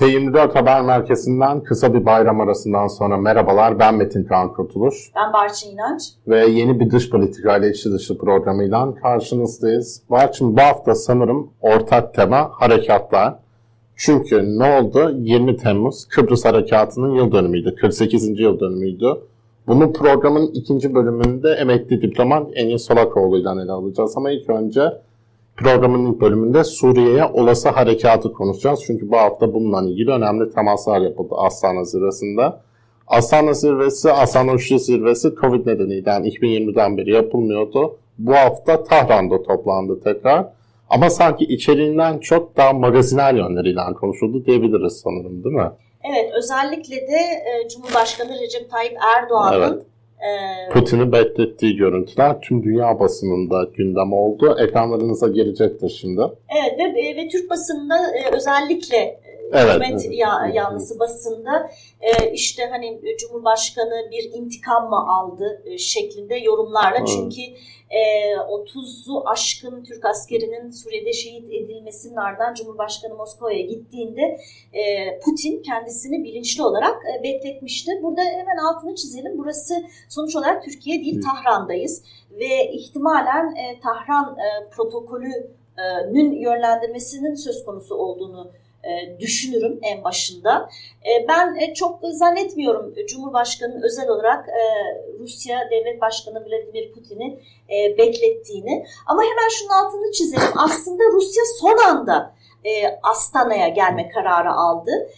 T24 0.00 0.54
Haber 0.54 0.82
Merkezi'nden 0.82 1.62
kısa 1.62 1.94
bir 1.94 2.06
bayram 2.06 2.40
arasından 2.40 2.86
sonra 2.86 3.16
merhabalar. 3.16 3.78
Ben 3.78 3.94
Metin 3.94 4.24
Kaan 4.24 4.52
Kurtuluş. 4.52 5.10
Ben 5.16 5.32
Barçın 5.32 5.70
İnanç. 5.70 6.02
Ve 6.28 6.46
yeni 6.46 6.80
bir 6.80 6.90
dış 6.90 7.10
politika 7.10 7.56
ile 7.56 7.70
içi 7.70 7.92
dışı 7.92 8.18
programıyla 8.18 8.94
karşınızdayız. 8.94 10.02
Barçın 10.10 10.56
bu 10.56 10.60
hafta 10.60 10.94
sanırım 10.94 11.50
ortak 11.60 12.14
tema 12.14 12.50
harekatlar. 12.52 13.34
Çünkü 13.96 14.58
ne 14.58 14.80
oldu? 14.80 15.12
20 15.18 15.56
Temmuz 15.56 16.08
Kıbrıs 16.08 16.44
Harekatı'nın 16.44 17.14
yıl 17.14 17.32
dönümüydü. 17.32 17.74
48. 17.74 18.40
yıl 18.40 18.60
dönümüydü. 18.60 19.14
Bunu 19.66 19.92
programın 19.92 20.50
ikinci 20.54 20.94
bölümünde 20.94 21.50
emekli 21.50 22.02
diplomat 22.02 22.46
Engin 22.54 22.76
Solakoğlu 22.76 23.38
ile 23.38 23.62
ele 23.62 23.72
alacağız. 23.72 24.16
Ama 24.16 24.30
ilk 24.30 24.50
önce 24.50 24.82
Programın 25.60 26.12
ilk 26.12 26.20
bölümünde 26.20 26.64
Suriye'ye 26.64 27.24
olası 27.24 27.68
harekatı 27.68 28.32
konuşacağız. 28.32 28.80
Çünkü 28.86 29.10
bu 29.10 29.16
hafta 29.16 29.54
bununla 29.54 29.90
ilgili 29.90 30.10
önemli 30.10 30.50
temaslar 30.50 31.00
yapıldı 31.00 31.34
Astana 31.38 31.84
zirvesinde. 31.84 32.52
Astana 33.06 33.52
zirvesi, 33.52 34.12
Astana 34.12 34.52
Üçlü 34.52 34.78
zirvesi 34.78 35.34
Covid 35.40 35.66
nedeniyle 35.66 36.10
yani 36.10 36.28
2020'den 36.28 36.96
beri 36.96 37.12
yapılmıyordu. 37.12 37.98
Bu 38.18 38.34
hafta 38.34 38.84
Tahran'da 38.84 39.42
toplandı 39.42 40.00
tekrar. 40.04 40.46
Ama 40.90 41.10
sanki 41.10 41.44
içeriğinden 41.44 42.18
çok 42.18 42.56
daha 42.56 42.72
magazinel 42.72 43.36
yönleriyle 43.36 43.80
konuşuldu 44.00 44.44
diyebiliriz 44.44 45.00
sanırım 45.04 45.44
değil 45.44 45.56
mi? 45.56 45.70
Evet 46.04 46.32
özellikle 46.38 46.96
de 46.96 47.16
e, 47.16 47.68
Cumhurbaşkanı 47.68 48.30
Recep 48.30 48.70
Tayyip 48.70 48.96
Erdoğan'ın 49.16 49.62
evet. 49.62 49.82
Putin'i 50.72 51.12
beklettiği 51.12 51.76
görüntüler 51.76 52.40
tüm 52.40 52.62
dünya 52.62 53.00
basınında 53.00 53.64
gündem 53.74 54.12
oldu. 54.12 54.56
Ekranlarınıza 54.60 55.28
gelecektir 55.28 55.98
şimdi. 56.00 56.20
Evet 56.58 56.78
ve, 56.78 57.16
ve 57.16 57.28
Türk 57.28 57.50
basınında 57.50 57.94
e, 57.94 58.36
özellikle 58.36 59.19
evet, 59.52 59.68
hükümet 59.68 60.04
evet. 60.06 60.18
Ya, 60.18 60.50
yanlısı 60.54 60.98
basında 60.98 61.70
e, 62.00 62.32
işte 62.32 62.66
hani 62.70 63.00
Cumhurbaşkanı 63.18 64.10
bir 64.10 64.30
intikam 64.34 64.88
mı 64.88 65.12
aldı 65.12 65.62
e, 65.64 65.78
şeklinde 65.78 66.36
yorumlarla. 66.36 66.98
Evet. 66.98 67.08
Çünkü 67.08 67.40
e, 67.90 68.32
30'u 68.34 69.28
aşkın 69.28 69.84
Türk 69.84 70.04
askerinin 70.04 70.70
Suriye'de 70.70 71.12
şehit 71.12 71.52
edilmesinin 71.52 72.16
ardından 72.16 72.54
Cumhurbaşkanı 72.54 73.14
Moskova'ya 73.14 73.60
gittiğinde 73.60 74.38
e, 74.72 75.18
Putin 75.18 75.62
kendisini 75.62 76.24
bilinçli 76.24 76.62
olarak 76.62 77.02
e, 77.18 77.22
bekletmişti. 77.22 77.90
Burada 78.02 78.20
hemen 78.20 78.56
altını 78.56 78.94
çizelim. 78.94 79.38
Burası 79.38 79.74
sonuç 80.08 80.36
olarak 80.36 80.64
Türkiye 80.64 81.00
değil 81.00 81.22
Tahran'dayız 81.22 82.02
ve 82.30 82.72
ihtimalen 82.72 83.54
e, 83.54 83.80
Tahran 83.80 84.38
e, 84.38 84.68
protokolünün 84.70 86.32
yönlendirmesinin 86.32 87.34
söz 87.34 87.64
konusu 87.64 87.94
olduğunu 87.94 88.50
e, 88.84 89.18
düşünürüm 89.20 89.78
en 89.82 90.04
başında. 90.04 90.68
E, 91.04 91.28
ben 91.28 91.54
e, 91.54 91.74
çok 91.74 91.98
zannetmiyorum 92.02 92.94
Cumhurbaşkanı'nın 93.08 93.82
özel 93.82 94.08
olarak 94.08 94.48
Rusya 95.18 95.70
Devlet 95.70 96.00
Başkanı 96.00 96.44
Vladimir 96.46 96.92
Putin'i 96.92 97.40
beklettiğini. 97.98 98.86
Ama 99.06 99.22
hemen 99.22 99.48
şunun 99.48 99.70
altını 99.70 100.12
çizelim. 100.12 100.52
Aslında 100.56 101.04
Rusya 101.12 101.42
son 101.60 101.78
anda 101.78 102.34
Astana'ya 103.02 103.68
gelme 103.68 104.08
kararı 104.08 104.52
aldı 104.52 105.10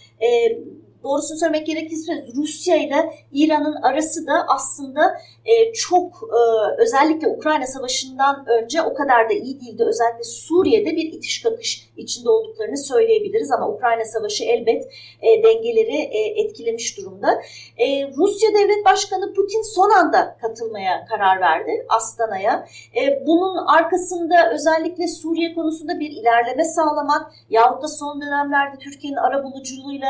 doğrusunu 1.03 1.37
söylemek 1.37 1.67
gerekirse 1.67 2.25
Rusya 2.35 2.75
ile 2.75 3.13
İran'ın 3.31 3.75
arası 3.81 4.27
da 4.27 4.45
aslında 4.47 5.17
e, 5.45 5.73
çok 5.73 6.15
e, 6.23 6.41
özellikle 6.81 7.27
Ukrayna 7.27 7.67
Savaşı'ndan 7.67 8.45
önce 8.49 8.81
o 8.81 8.93
kadar 8.93 9.29
da 9.29 9.33
iyi 9.33 9.61
değildi. 9.61 9.83
Özellikle 9.87 10.23
Suriye'de 10.23 10.91
bir 10.91 11.13
itiş 11.13 11.41
kakış 11.41 11.89
içinde 11.97 12.29
olduklarını 12.29 12.77
söyleyebiliriz 12.77 13.51
ama 13.51 13.69
Ukrayna 13.69 14.05
Savaşı 14.05 14.43
elbet 14.43 14.83
e, 15.21 15.43
dengeleri 15.43 15.95
e, 15.95 16.41
etkilemiş 16.41 16.97
durumda. 16.97 17.41
E, 17.77 18.07
Rusya 18.17 18.49
Devlet 18.49 18.85
Başkanı 18.85 19.33
Putin 19.33 19.75
son 19.75 19.89
anda 19.89 20.37
katılmaya 20.41 21.05
karar 21.05 21.41
verdi 21.41 21.85
Astana'ya. 21.89 22.67
E, 22.95 23.25
bunun 23.27 23.65
arkasında 23.67 24.53
özellikle 24.53 25.07
Suriye 25.07 25.53
konusunda 25.53 25.99
bir 25.99 26.11
ilerleme 26.11 26.63
sağlamak 26.63 27.31
yahut 27.49 27.83
da 27.83 27.87
son 27.87 28.21
dönemlerde 28.21 28.77
Türkiye'nin 28.77 29.17
ara 29.17 29.43
buluculuğuyla 29.43 30.07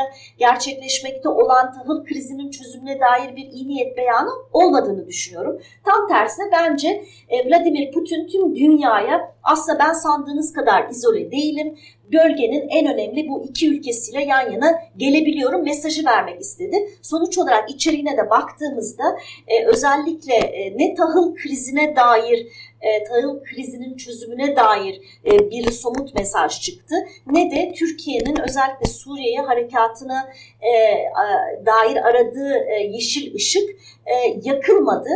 gerçekleşmekte 0.84 1.28
olan 1.28 1.72
tahıl 1.72 2.04
krizinin 2.04 2.50
çözümüne 2.50 3.00
dair 3.00 3.36
bir 3.36 3.44
iyi 3.44 3.68
niyet 3.68 3.96
beyanı 3.96 4.30
olmadığını 4.52 5.06
düşünüyorum. 5.06 5.60
Tam 5.84 6.08
tersine 6.08 6.44
bence 6.52 7.04
e, 7.28 7.48
Vladimir 7.48 7.92
Putin 7.92 8.26
tüm 8.26 8.56
dünyaya 8.56 9.34
aslında 9.42 9.78
ben 9.78 9.92
sandığınız 9.92 10.52
kadar 10.52 10.88
izole 10.90 11.30
değilim 11.30 11.76
bölgenin 12.12 12.68
en 12.68 12.94
önemli 12.94 13.28
bu 13.28 13.44
iki 13.44 13.68
ülkesiyle 13.68 14.22
yan 14.24 14.52
yana 14.52 14.72
gelebiliyorum 14.96 15.64
mesajı 15.64 16.04
vermek 16.04 16.40
istedi. 16.40 16.76
Sonuç 17.02 17.38
olarak 17.38 17.70
içeriğine 17.70 18.16
de 18.16 18.30
baktığımızda 18.30 19.04
e, 19.46 19.66
özellikle 19.66 20.34
e, 20.34 20.78
ne 20.78 20.94
tahıl 20.94 21.34
krizine 21.34 21.96
dair 21.96 22.46
e, 22.84 23.04
tahıl 23.04 23.42
krizinin 23.44 23.96
çözümüne 23.96 24.56
dair 24.56 25.00
e, 25.26 25.50
bir 25.50 25.70
somut 25.70 26.14
mesaj 26.14 26.60
çıktı 26.60 26.94
ne 27.26 27.50
de 27.50 27.72
Türkiye'nin 27.72 28.40
özellikle 28.48 28.86
Suriye'ye 28.86 29.40
harekatına 29.40 30.32
e, 30.60 30.72
dair 31.66 31.96
aradığı 31.96 32.54
e, 32.54 32.82
yeşil 32.92 33.34
ışık 33.34 33.70
e, 34.06 34.40
yakılmadı. 34.42 35.10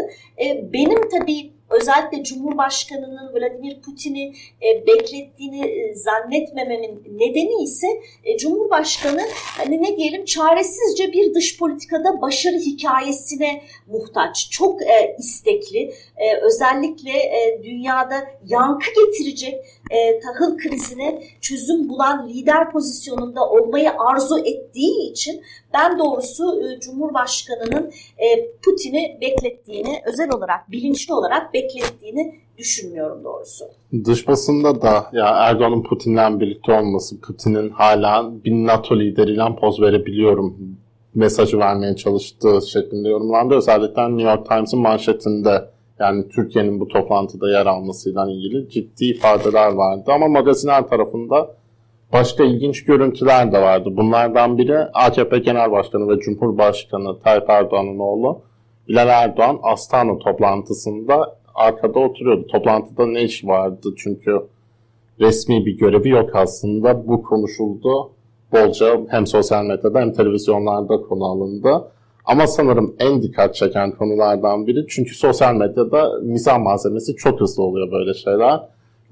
E, 0.44 0.72
benim 0.72 1.08
tabii 1.08 1.57
özellikle 1.70 2.24
Cumhurbaşkanı'nın 2.24 3.34
Vladimir 3.34 3.80
Putin'i 3.82 4.34
e, 4.62 4.86
beklettiğini 4.86 5.66
e, 5.66 5.94
zannetmememin 5.94 7.02
nedeni 7.18 7.62
ise 7.62 7.86
e, 8.24 8.36
Cumhurbaşkanı 8.36 9.22
hani 9.56 9.82
ne 9.82 9.96
diyelim 9.96 10.24
çaresizce 10.24 11.12
bir 11.12 11.34
dış 11.34 11.58
politikada 11.58 12.22
başarı 12.22 12.56
hikayesine 12.56 13.62
muhtaç. 13.86 14.50
Çok 14.50 14.82
e, 14.82 15.16
istekli. 15.18 15.94
E, 16.16 16.36
özellikle 16.36 17.10
e, 17.10 17.60
dünyada 17.62 18.28
yankı 18.46 18.86
getirecek 18.96 19.64
e, 19.90 20.20
tahıl 20.20 20.58
krizine 20.58 21.22
çözüm 21.40 21.88
bulan 21.88 22.28
lider 22.28 22.72
pozisyonunda 22.72 23.48
olmayı 23.48 23.90
arzu 23.98 24.38
ettiği 24.38 25.10
için 25.10 25.42
ben 25.74 25.98
doğrusu 25.98 26.60
e, 26.62 26.80
Cumhurbaşkanı'nın 26.80 27.92
e, 28.18 28.50
Putin'i 28.64 29.18
beklettiğini, 29.20 30.02
özel 30.06 30.30
olarak, 30.32 30.70
bilinçli 30.70 31.14
olarak 31.14 31.54
beklettiğini 31.54 32.34
düşünmüyorum 32.58 33.24
doğrusu. 33.24 33.64
Dış 34.04 34.28
basında 34.28 34.82
da 34.82 35.06
ya 35.12 35.26
Erdoğan'ın 35.26 35.82
Putin'le 35.82 36.40
birlikte 36.40 36.72
olması, 36.72 37.20
Putin'in 37.20 37.70
hala 37.70 38.44
bir 38.44 38.52
NATO 38.52 39.00
lideriyle 39.00 39.56
poz 39.60 39.80
verebiliyorum 39.80 40.78
mesajı 41.14 41.58
vermeye 41.58 41.96
çalıştığı 41.96 42.60
şeklinde 42.72 43.08
yorumlandı. 43.08 43.54
Özellikle 43.54 44.08
New 44.08 44.22
York 44.22 44.48
Times'ın 44.48 44.80
manşetinde 44.80 45.70
yani 46.00 46.28
Türkiye'nin 46.28 46.80
bu 46.80 46.88
toplantıda 46.88 47.50
yer 47.50 47.66
almasıyla 47.66 48.30
ilgili 48.30 48.70
ciddi 48.70 49.04
ifadeler 49.04 49.72
vardı. 49.72 50.10
Ama 50.14 50.28
magaziner 50.28 50.88
tarafında 50.88 51.54
başka 52.12 52.44
ilginç 52.44 52.84
görüntüler 52.84 53.52
de 53.52 53.62
vardı. 53.62 53.88
Bunlardan 53.92 54.58
biri 54.58 54.78
AKP 54.78 55.38
Genel 55.38 55.70
Başkanı 55.70 56.08
ve 56.08 56.20
Cumhurbaşkanı 56.20 57.18
Tayyip 57.18 57.50
Erdoğan'ın 57.50 57.98
oğlu 57.98 58.42
Bilal 58.88 59.08
Erdoğan 59.08 59.58
Astana 59.62 60.18
toplantısında 60.18 61.36
arkada 61.54 61.98
oturuyordu. 61.98 62.46
Toplantıda 62.46 63.06
ne 63.06 63.22
iş 63.22 63.44
vardı? 63.44 63.94
Çünkü 63.96 64.40
resmi 65.20 65.66
bir 65.66 65.78
görevi 65.78 66.08
yok 66.08 66.30
aslında. 66.34 67.08
Bu 67.08 67.22
konuşuldu. 67.22 68.10
Bolca 68.52 69.00
hem 69.08 69.26
sosyal 69.26 69.64
medyada 69.64 70.00
hem 70.00 70.12
televizyonlarda 70.12 71.00
konu 71.00 71.24
alındı. 71.24 71.90
Ama 72.28 72.46
sanırım 72.46 72.94
en 72.98 73.22
dikkat 73.22 73.54
çeken 73.54 73.90
konulardan 73.90 74.66
biri 74.66 74.86
çünkü 74.88 75.14
sosyal 75.14 75.54
medyada 75.54 76.20
mizah 76.22 76.58
malzemesi 76.58 77.16
çok 77.16 77.40
hızlı 77.40 77.62
oluyor 77.62 77.92
böyle 77.92 78.14
şeyler. 78.14 78.60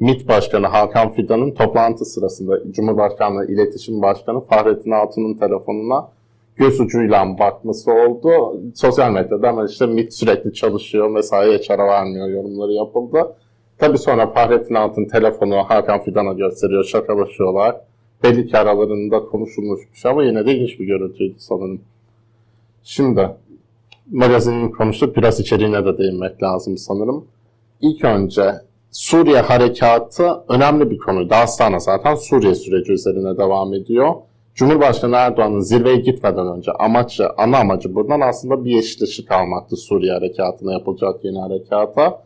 MİT 0.00 0.28
Başkanı 0.28 0.66
Hakan 0.66 1.12
Fidan'ın 1.12 1.50
toplantı 1.50 2.04
sırasında 2.04 2.72
Cumhurbaşkanlığı 2.72 3.46
İletişim 3.46 4.02
Başkanı 4.02 4.40
Fahrettin 4.40 4.90
Altun'un 4.90 5.34
telefonuna 5.34 6.08
göz 6.56 6.80
ucuyla 6.80 7.38
bakması 7.38 7.92
oldu. 7.92 8.60
Sosyal 8.74 9.10
medyada 9.10 9.48
ama 9.48 9.66
işte 9.66 9.86
MİT 9.86 10.14
sürekli 10.14 10.54
çalışıyor, 10.54 11.08
mesaiye 11.08 11.62
çara 11.62 11.86
vermiyor 11.86 12.28
yorumları 12.28 12.72
yapıldı. 12.72 13.34
Tabii 13.78 13.98
sonra 13.98 14.26
Fahrettin 14.26 14.74
Altun 14.74 15.04
telefonu 15.04 15.56
Hakan 15.56 16.02
Fidan'a 16.02 16.32
gösteriyor, 16.32 16.84
şakalaşıyorlar. 16.84 17.76
Belli 18.22 18.46
ki 18.46 18.58
aralarında 18.58 19.20
konuşulmuş 19.20 19.80
ama 20.04 20.24
yine 20.24 20.46
de 20.46 20.54
ilginç 20.54 20.80
bir 20.80 20.86
görüntüydü 20.86 21.34
sanırım. 21.38 21.80
Şimdi 22.88 23.30
magazinin 24.10 24.70
konuştuk. 24.70 25.16
Biraz 25.16 25.40
içeriğine 25.40 25.84
de 25.84 25.98
değinmek 25.98 26.42
lazım 26.42 26.76
sanırım. 26.78 27.24
İlk 27.80 28.04
önce 28.04 28.52
Suriye 28.90 29.40
harekatı 29.40 30.32
önemli 30.48 30.90
bir 30.90 30.98
konu. 30.98 31.28
Astana 31.30 31.78
zaten 31.78 32.14
Suriye 32.14 32.54
süreci 32.54 32.92
üzerine 32.92 33.38
devam 33.38 33.74
ediyor. 33.74 34.14
Cumhurbaşkanı 34.54 35.16
Erdoğan'ın 35.16 35.60
zirveye 35.60 35.96
gitmeden 35.96 36.46
önce 36.46 36.72
amacı, 36.72 37.28
ana 37.36 37.58
amacı 37.58 37.94
buradan 37.94 38.20
aslında 38.20 38.64
bir 38.64 38.70
yeşil 38.70 39.02
ışık 39.02 39.32
almaktı 39.32 39.76
Suriye 39.76 40.12
harekatına 40.12 40.72
yapılacak 40.72 41.24
yeni 41.24 41.38
harekata. 41.38 42.22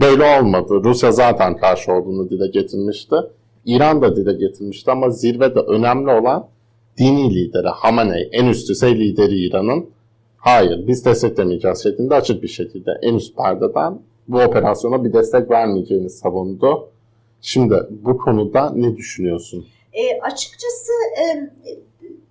Böyle 0.00 0.40
olmadı. 0.40 0.80
Rusya 0.84 1.12
zaten 1.12 1.56
karşı 1.56 1.92
olduğunu 1.92 2.30
dile 2.30 2.46
getirmişti. 2.46 3.16
İran 3.64 4.02
da 4.02 4.16
dile 4.16 4.32
getirmişti 4.32 4.90
ama 4.90 5.10
zirvede 5.10 5.60
önemli 5.60 6.10
olan 6.10 6.53
dini 6.98 7.34
lideri 7.34 7.68
Hamaney, 7.68 8.28
en 8.32 8.46
üst 8.46 8.68
düzey 8.68 8.98
lideri 8.98 9.46
İran'ın 9.46 9.90
hayır 10.36 10.86
biz 10.86 11.04
desteklemeyeceğiz 11.04 11.82
şeklinde 11.82 12.14
açık 12.14 12.42
bir 12.42 12.48
şekilde 12.48 12.90
en 13.02 13.14
üst 13.14 13.36
perdeden 13.36 13.98
bu 14.28 14.38
operasyona 14.38 15.04
bir 15.04 15.12
destek 15.12 15.50
vermeyeceğini 15.50 16.10
savundu. 16.10 16.88
Şimdi 17.40 17.74
bu 17.90 18.18
konuda 18.18 18.70
ne 18.70 18.96
düşünüyorsun? 18.96 19.66
E, 19.92 20.20
açıkçası 20.20 20.92
e, 21.20 21.50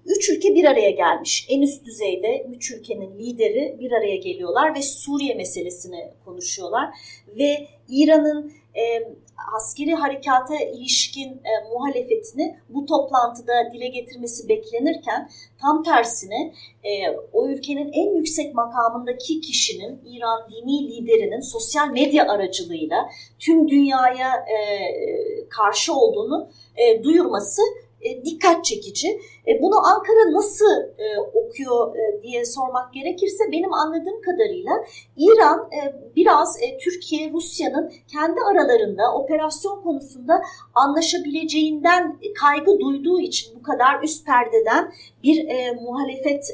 üç 0.06 0.30
ülke 0.30 0.56
bir 0.56 0.66
araya 0.66 0.92
gelmiş. 0.92 1.48
En 1.50 1.62
üst 1.62 1.86
düzeyde 1.86 2.48
üç 2.56 2.72
ülkenin 2.72 3.20
lideri 3.20 3.78
bir 3.80 3.92
araya 3.92 4.16
geliyorlar 4.16 4.76
ve 4.76 4.82
Suriye 4.82 5.36
meselesini 5.36 6.12
konuşuyorlar. 6.26 6.90
Ve 7.38 7.68
İran'ın 7.90 8.52
e, 8.76 9.14
askeri 9.56 9.94
harekata 9.94 10.56
ilişkin 10.56 11.30
e, 11.30 11.52
muhalefetini 11.74 12.58
bu 12.70 12.86
toplantıda 12.86 13.54
dile 13.74 13.88
getirmesi 13.88 14.50
beklenirken 14.50 15.30
tam 15.62 15.84
tersine 15.84 16.54
e, 16.84 17.10
o 17.34 17.48
ülkenin 17.48 17.92
en 17.94 18.16
yüksek 18.16 18.56
makamındaki 18.56 19.42
kişinin 19.42 20.02
İran 20.06 20.50
dini 20.52 20.88
liderinin 20.88 21.52
sosyal 21.52 21.90
medya 21.90 22.28
aracılığıyla 22.28 23.10
tüm 23.40 23.70
dünyaya 23.70 24.30
e, 24.30 24.58
karşı 25.50 25.94
olduğunu 25.94 26.50
e, 26.76 27.04
duyurması 27.04 27.62
e, 28.02 28.26
dikkat 28.26 28.66
çekici. 28.66 29.20
E, 29.48 29.62
bunu 29.62 29.78
Ankara 29.88 30.34
nasıl 30.34 30.82
e, 30.98 31.20
okuyor 31.34 31.96
e, 31.96 32.24
diye 32.24 32.46
sormak 32.46 32.94
gerekirse 32.94 33.44
benim 33.52 33.74
anladığım 33.74 34.22
kadarıyla 34.22 34.72
İran 35.18 35.70
biraz 36.16 36.58
Türkiye, 36.84 37.32
Rusya'nın 37.32 37.92
kendi 38.08 38.40
aralarında 38.42 39.14
operasyon 39.16 39.82
konusunda 39.82 40.42
anlaşabileceğinden 40.74 42.20
kaygı 42.42 42.80
duyduğu 42.80 43.20
için 43.20 43.60
bu 43.60 43.64
kadar 43.64 44.04
üst 44.04 44.26
perdeden 44.26 44.94
bir 45.24 45.48
muhalefet 45.82 46.46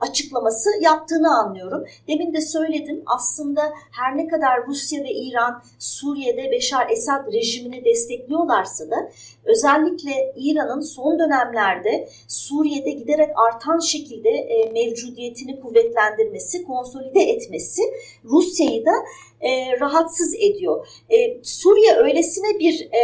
açıklaması 0.00 0.70
yaptığını 0.80 1.38
anlıyorum. 1.38 1.84
Demin 2.08 2.34
de 2.34 2.40
söyledim 2.40 3.02
aslında 3.06 3.62
her 3.92 4.16
ne 4.16 4.28
kadar 4.28 4.66
Rusya 4.66 5.04
ve 5.04 5.10
İran 5.10 5.62
Suriye'de 5.78 6.50
Beşar 6.50 6.90
Esad 6.90 7.32
rejimini 7.32 7.84
destekliyorlarsa 7.84 8.90
da 8.90 9.10
özellikle 9.44 10.32
İran'ın 10.36 10.80
son 10.80 11.18
dönemlerde 11.18 12.08
Suriye'de 12.28 12.90
giderek 12.90 13.30
artan 13.48 13.78
şekilde 13.78 14.28
e, 14.28 14.70
mevcudiyetini 14.72 15.60
kuvvetlendirmesi, 15.60 16.64
konsolide 16.64 17.20
etmesi 17.20 17.82
Rusya'yı 18.24 18.84
da 18.86 18.92
e, 19.40 19.80
rahatsız 19.80 20.34
ediyor. 20.34 20.86
E, 21.10 21.44
Suriye 21.44 21.96
öylesine 21.96 22.58
bir 22.58 22.88
e, 22.92 22.98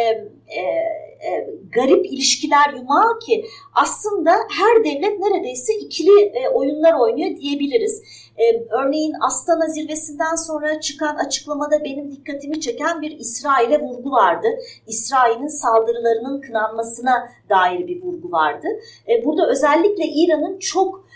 e, 0.58 0.62
e, 1.20 1.50
garip 1.72 2.06
ilişkiler 2.06 2.74
yumağı 2.74 3.18
ki 3.18 3.46
aslında 3.74 4.30
her 4.30 4.84
devlet 4.84 5.18
neredeyse 5.20 5.74
ikili 5.74 6.20
e, 6.20 6.48
oyunlar 6.48 6.92
oynuyor 7.00 7.36
diyebiliriz. 7.36 8.02
E, 8.36 8.64
örneğin 8.70 9.12
Astana 9.26 9.66
zirvesinden 9.66 10.34
sonra 10.34 10.80
çıkan 10.80 11.16
açıklamada 11.16 11.84
benim 11.84 12.12
dikkatimi 12.12 12.60
çeken 12.60 13.02
bir 13.02 13.18
İsrail'e 13.18 13.80
vurgu 13.80 14.10
vardı. 14.10 14.48
İsrail'in 14.86 15.46
saldırılarının 15.46 16.40
kınanmasına 16.40 17.28
dair 17.50 17.86
bir 17.86 18.02
vurgu 18.02 18.32
vardı. 18.32 18.66
Burada 19.24 19.48
özellikle 19.50 20.04
İran'ın 20.04 20.58
çok 20.58 21.06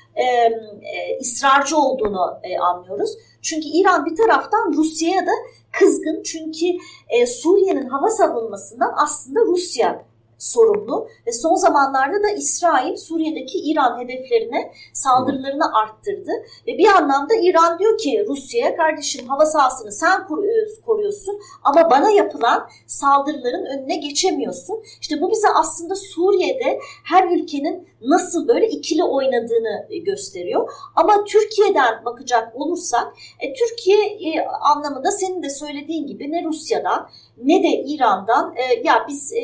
ısrarcı 1.20 1.76
olduğunu 1.76 2.40
anlıyoruz. 2.60 3.10
Çünkü 3.42 3.68
İran 3.68 4.06
bir 4.06 4.16
taraftan 4.16 4.72
Rusya'ya 4.72 5.26
da 5.26 5.32
kızgın. 5.72 6.22
Çünkü 6.22 6.66
e, 7.08 7.26
Suriye'nin 7.26 7.88
hava 7.88 8.08
savunmasından 8.08 8.92
aslında 8.96 9.40
Rusya 9.40 10.09
sorumlu 10.40 11.08
ve 11.26 11.32
son 11.32 11.54
zamanlarda 11.54 12.22
da 12.22 12.30
İsrail 12.30 12.96
Suriye'deki 12.96 13.58
İran 13.58 14.00
hedeflerine 14.00 14.72
saldırılarını 14.92 15.64
arttırdı 15.82 16.30
ve 16.66 16.78
bir 16.78 16.88
anlamda 16.88 17.34
İran 17.42 17.78
diyor 17.78 17.98
ki 17.98 18.24
Rusya'ya 18.28 18.76
kardeşim 18.76 19.28
hava 19.28 19.46
sahasını 19.46 19.92
sen 19.92 20.20
e, 20.20 20.80
koruyorsun 20.86 21.40
ama 21.64 21.90
bana 21.90 22.10
yapılan 22.10 22.68
saldırıların 22.86 23.66
önüne 23.66 23.96
geçemiyorsun. 23.96 24.82
İşte 25.00 25.20
bu 25.20 25.30
bize 25.30 25.48
aslında 25.48 25.94
Suriye'de 25.94 26.78
her 27.04 27.28
ülkenin 27.28 27.88
nasıl 28.00 28.48
böyle 28.48 28.68
ikili 28.68 29.04
oynadığını 29.04 29.86
e, 29.90 29.98
gösteriyor. 29.98 30.70
Ama 30.96 31.24
Türkiye'den 31.24 32.04
bakacak 32.04 32.56
olursak 32.56 33.14
e, 33.40 33.52
Türkiye 33.52 34.06
e, 34.06 34.46
anlamında 34.76 35.10
senin 35.10 35.42
de 35.42 35.50
söylediğin 35.50 36.06
gibi 36.06 36.32
ne 36.32 36.44
Rusya'dan 36.44 37.08
ne 37.44 37.62
de 37.62 37.68
İran'dan 37.68 38.54
e, 38.56 38.80
ya 38.84 39.06
biz 39.08 39.32
e, 39.32 39.40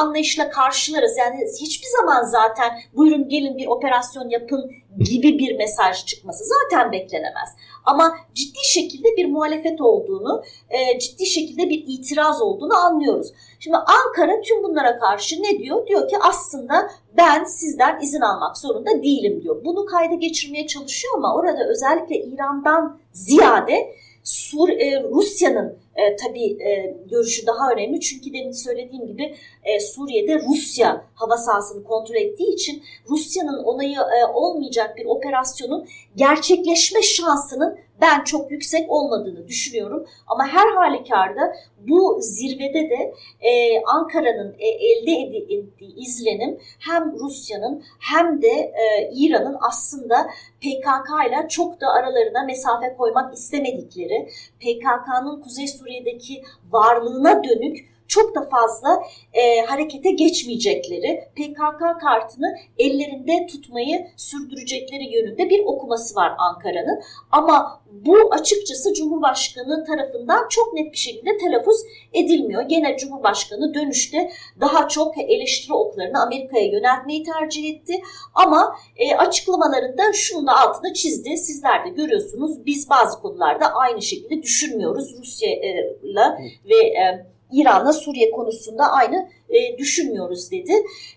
anlayışla 0.00 0.50
karşılarız. 0.50 1.16
Yani 1.18 1.36
hiçbir 1.60 1.88
zaman 2.00 2.22
zaten 2.22 2.78
buyurun 2.96 3.28
gelin 3.28 3.58
bir 3.58 3.66
operasyon 3.66 4.28
yapın 4.28 4.70
gibi 4.98 5.38
bir 5.38 5.56
mesaj 5.56 6.06
çıkması 6.06 6.44
zaten 6.44 6.92
beklenemez. 6.92 7.48
Ama 7.84 8.16
ciddi 8.34 8.58
şekilde 8.64 9.16
bir 9.16 9.26
muhalefet 9.26 9.80
olduğunu, 9.80 10.42
e, 10.70 10.98
ciddi 10.98 11.26
şekilde 11.26 11.70
bir 11.70 11.84
itiraz 11.86 12.42
olduğunu 12.42 12.74
anlıyoruz. 12.74 13.32
Şimdi 13.60 13.76
Ankara 13.76 14.40
tüm 14.40 14.62
bunlara 14.62 14.98
karşı 14.98 15.42
ne 15.42 15.58
diyor? 15.58 15.86
Diyor 15.86 16.08
ki 16.08 16.16
aslında 16.22 16.90
ben 17.16 17.44
sizden 17.44 18.00
izin 18.00 18.20
almak 18.20 18.58
zorunda 18.58 19.02
değilim 19.02 19.42
diyor. 19.42 19.64
Bunu 19.64 19.86
kayda 19.86 20.14
geçirmeye 20.14 20.66
çalışıyor 20.66 21.14
ama 21.16 21.34
orada 21.34 21.68
özellikle 21.68 22.16
İran'dan 22.16 22.98
ziyade 23.12 23.94
Sur, 24.24 24.68
e, 24.68 25.02
Rusya'nın 25.10 25.78
e, 25.96 26.16
tabii 26.16 26.62
e, 26.62 26.96
görüşü 27.10 27.46
daha 27.46 27.72
önemli. 27.72 28.00
Çünkü 28.00 28.32
demin 28.32 28.52
söylediğim 28.52 29.06
gibi 29.06 29.34
e, 29.64 29.80
Suriye'de 29.80 30.38
Rusya 30.38 31.04
hava 31.14 31.36
sahasını 31.36 31.84
kontrol 31.84 32.14
ettiği 32.14 32.54
için 32.54 32.82
Rusya'nın 33.10 33.64
onayı 33.64 33.98
e, 33.98 34.26
olmayacak 34.34 34.96
bir 34.96 35.04
operasyonun 35.04 35.88
gerçekleşme 36.16 37.02
şansının 37.02 37.78
ben 38.00 38.24
çok 38.24 38.50
yüksek 38.50 38.90
olmadığını 38.90 39.48
düşünüyorum. 39.48 40.06
Ama 40.26 40.46
her 40.46 40.68
halükarda 40.68 41.52
bu 41.88 42.18
zirvede 42.20 42.90
de 42.90 43.14
e, 43.40 43.82
Ankara'nın 43.82 44.56
e, 44.58 44.68
elde 44.68 45.12
ettiği 45.54 45.96
izlenim 45.96 46.58
hem 46.78 47.18
Rusya'nın 47.18 47.84
hem 48.00 48.42
de 48.42 48.48
e, 48.48 49.10
İran'ın 49.14 49.56
aslında 49.60 50.30
PKK 50.60 51.28
ile 51.28 51.48
çok 51.48 51.80
da 51.80 51.86
aralarına 51.88 52.42
mesafe 52.44 52.96
koymak 52.96 53.34
istemedikleri, 53.34 54.28
PKK'nın 54.60 55.42
Kuzey 55.42 55.66
Suriye'deki 55.80 56.44
varlığına 56.70 57.44
dönük 57.44 57.90
çok 58.10 58.34
da 58.34 58.48
fazla 58.48 59.02
e, 59.32 59.60
harekete 59.60 60.10
geçmeyecekleri, 60.10 61.24
PKK 61.36 62.00
kartını 62.00 62.56
ellerinde 62.78 63.46
tutmayı 63.46 64.06
sürdürecekleri 64.16 65.14
yönünde 65.14 65.50
bir 65.50 65.60
okuması 65.64 66.14
var 66.14 66.32
Ankara'nın. 66.38 67.00
Ama 67.32 67.82
bu 67.90 68.16
açıkçası 68.32 68.94
Cumhurbaşkanı 68.94 69.84
tarafından 69.84 70.48
çok 70.48 70.74
net 70.74 70.92
bir 70.92 70.98
şekilde 70.98 71.38
telaffuz 71.38 71.76
edilmiyor. 72.12 72.62
Gene 72.62 72.96
Cumhurbaşkanı 72.96 73.74
dönüşte 73.74 74.30
daha 74.60 74.88
çok 74.88 75.18
eleştiri 75.18 75.72
oklarını 75.72 76.22
Amerika'ya 76.22 76.66
yöneltmeyi 76.66 77.22
tercih 77.22 77.70
etti. 77.70 78.02
Ama 78.34 78.76
e, 78.96 79.14
açıklamalarında 79.16 80.02
şunu 80.12 80.46
da 80.46 80.56
altını 80.56 80.92
çizdi. 80.92 81.36
Sizler 81.36 81.84
de 81.84 81.88
görüyorsunuz 81.88 82.66
biz 82.66 82.90
bazı 82.90 83.20
konularda 83.20 83.74
aynı 83.74 84.02
şekilde 84.02 84.42
düşünmüyoruz 84.42 85.14
Rusya'yla 85.18 86.38
ve 86.64 86.76
e, 86.76 87.26
İran'la 87.52 87.92
Suriye 87.92 88.30
konusunda 88.30 88.84
aynı 88.92 89.28
e, 89.48 89.78
düşünmüyoruz 89.78 90.50
dedi. 90.50 90.72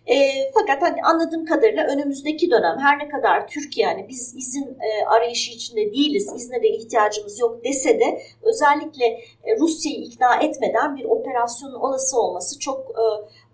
E, 0.07 0.15
fakat 0.53 0.81
hani 0.81 1.03
anladığım 1.03 1.45
kadarıyla 1.45 1.87
önümüzdeki 1.87 2.51
dönem 2.51 2.77
her 2.79 2.99
ne 2.99 3.09
kadar 3.09 3.47
Türkiye 3.47 3.87
yani 3.87 4.05
biz 4.09 4.35
izin 4.37 4.65
e, 4.65 5.05
arayışı 5.05 5.51
içinde 5.51 5.93
değiliz, 5.93 6.33
izne 6.35 6.63
de 6.63 6.69
ihtiyacımız 6.69 7.39
yok 7.39 7.63
dese 7.63 7.99
de 7.99 8.21
özellikle 8.41 9.05
e, 9.43 9.59
Rusya'yı 9.59 9.97
ikna 9.97 10.35
etmeden 10.35 10.95
bir 10.95 11.05
operasyonun 11.05 11.75
olası 11.75 12.19
olması 12.19 12.59
çok 12.59 12.79
e, 12.79 13.03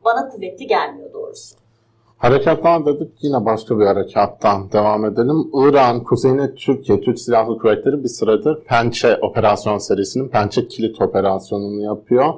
bana 0.06 0.30
kuvvetli 0.30 0.68
gelmiyor 0.68 1.14
doğrusu. 1.14 1.56
Harekattan 2.18 2.86
dedik 2.86 3.12
yine 3.22 3.46
başka 3.46 3.80
bir 3.80 3.86
harekattan 3.86 4.72
devam 4.72 5.06
edelim. 5.06 5.52
İran 5.54 6.04
kuzeyine 6.04 6.56
Türkiye, 6.56 7.02
Türk 7.02 7.20
Silahlı 7.20 7.58
Kuvvetleri 7.58 8.04
bir 8.04 8.10
süredir 8.10 8.64
Pençe 8.64 9.18
operasyon 9.22 9.78
serisinin 9.78 10.30
Pençe 10.30 10.68
Kilit 10.68 11.02
operasyonunu 11.02 11.82
yapıyor. 11.82 12.34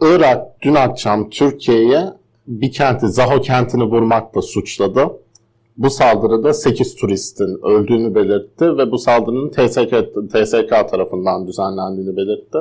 Irak 0.00 0.62
dün 0.62 0.74
akşam 0.74 1.30
Türkiye'ye 1.30 2.04
bir 2.46 2.72
kenti, 2.72 3.08
Zaho 3.08 3.40
kentini 3.40 3.84
vurmakla 3.84 4.42
suçladı. 4.42 5.06
Bu 5.76 5.90
saldırıda 5.90 6.52
8 6.52 6.96
turistin 6.96 7.60
öldüğünü 7.62 8.14
belirtti 8.14 8.78
ve 8.78 8.90
bu 8.90 8.98
saldırının 8.98 9.50
TSK, 9.50 9.90
TSK 10.32 10.90
tarafından 10.90 11.46
düzenlendiğini 11.46 12.16
belirtti. 12.16 12.58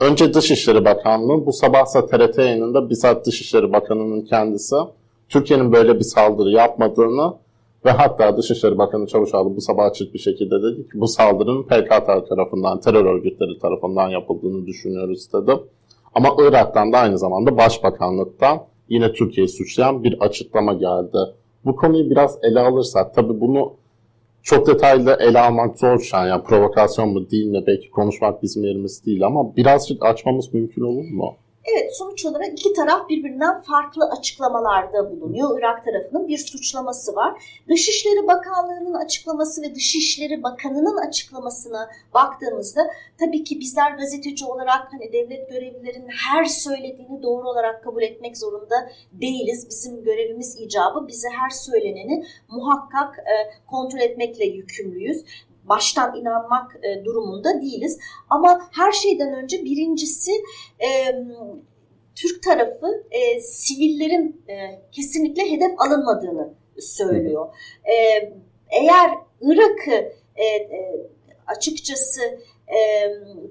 Önce 0.00 0.34
Dışişleri 0.34 0.84
Bakanlığı 0.84 1.46
bu 1.46 1.52
sabahsa 1.52 2.06
TRT 2.06 2.38
yayınında 2.38 2.90
bizzat 2.90 3.26
Dışişleri 3.26 3.72
Bakanı'nın 3.72 4.22
kendisi 4.22 4.76
Türkiye'nin 5.28 5.72
böyle 5.72 5.94
bir 5.94 6.04
saldırı 6.04 6.50
yapmadığını 6.50 7.34
ve 7.84 7.90
hatta 7.90 8.36
Dışişleri 8.36 8.78
Bakanı 8.78 9.06
Çavuşoğlu 9.06 9.56
bu 9.56 9.60
sabah 9.60 9.84
açık 9.84 10.14
bir 10.14 10.18
şekilde 10.18 10.62
dedi 10.62 10.82
ki 10.82 11.00
bu 11.00 11.08
saldırının 11.08 11.62
PKK 11.62 12.28
tarafından, 12.28 12.80
terör 12.80 13.04
örgütleri 13.04 13.58
tarafından 13.58 14.08
yapıldığını 14.08 14.66
düşünüyoruz 14.66 15.32
dedi. 15.32 15.52
Ama 16.16 16.36
Irak'tan 16.38 16.92
da 16.92 16.98
aynı 16.98 17.18
zamanda 17.18 17.56
Başbakanlıktan 17.56 18.62
yine 18.88 19.12
Türkiye'yi 19.12 19.48
suçlayan 19.48 20.04
bir 20.04 20.20
açıklama 20.20 20.72
geldi 20.72 21.18
Bu 21.64 21.76
konuyu 21.76 22.10
biraz 22.10 22.38
ele 22.42 22.60
alırsak, 22.60 23.14
tabii 23.14 23.40
bunu 23.40 23.72
çok 24.42 24.66
detaylı 24.66 25.16
ele 25.20 25.40
almak 25.40 25.78
zor 25.78 25.98
şu 25.98 26.16
an. 26.16 26.26
Yani 26.26 26.42
provokasyon 26.42 27.08
mu 27.08 27.30
değil 27.30 27.46
mi 27.46 27.64
belki 27.66 27.90
konuşmak 27.90 28.42
bizim 28.42 28.64
yerimiz 28.64 29.06
değil 29.06 29.26
ama 29.26 29.56
birazcık 29.56 30.04
açmamız 30.04 30.54
mümkün 30.54 30.82
olur 30.82 31.04
mu? 31.10 31.36
Evet 31.72 31.96
sonuç 31.96 32.24
olarak 32.24 32.52
iki 32.52 32.72
taraf 32.72 33.08
birbirinden 33.08 33.60
farklı 33.60 34.04
açıklamalarda 34.04 35.10
bulunuyor. 35.10 35.58
Irak 35.58 35.84
tarafının 35.84 36.28
bir 36.28 36.38
suçlaması 36.38 37.14
var. 37.14 37.42
Dışişleri 37.68 38.26
Bakanlığı'nın 38.26 38.94
açıklaması 38.94 39.62
ve 39.62 39.74
Dışişleri 39.74 40.42
Bakanı'nın 40.42 40.96
açıklamasına 40.96 41.90
baktığımızda 42.14 42.80
tabii 43.18 43.44
ki 43.44 43.60
bizler 43.60 43.90
gazeteci 43.90 44.44
olarak 44.44 44.92
hani 44.92 45.12
devlet 45.12 45.50
görevlilerinin 45.50 46.10
her 46.30 46.44
söylediğini 46.44 47.22
doğru 47.22 47.48
olarak 47.48 47.84
kabul 47.84 48.02
etmek 48.02 48.38
zorunda 48.38 48.90
değiliz. 49.12 49.66
Bizim 49.70 50.04
görevimiz 50.04 50.60
icabı 50.60 51.08
bize 51.08 51.28
her 51.28 51.50
söyleneni 51.50 52.24
muhakkak 52.48 53.18
e, 53.18 53.34
kontrol 53.66 54.00
etmekle 54.00 54.44
yükümlüyüz 54.44 55.24
baştan 55.68 56.16
inanmak 56.16 56.76
e, 56.82 57.04
durumunda 57.04 57.60
değiliz. 57.60 57.98
Ama 58.30 58.68
her 58.72 58.92
şeyden 58.92 59.34
önce 59.34 59.64
birincisi 59.64 60.32
e, 60.80 60.88
Türk 62.14 62.42
tarafı 62.42 63.04
e, 63.10 63.40
sivillerin 63.40 64.42
e, 64.48 64.82
kesinlikle 64.92 65.50
hedef 65.50 65.80
alınmadığını 65.80 66.54
söylüyor. 66.78 67.54
E, 67.84 67.94
eğer 68.70 69.10
Irak'ı 69.40 70.12
e, 70.36 70.44
e, 70.44 71.08
açıkçası 71.46 72.22
e, 72.68 72.78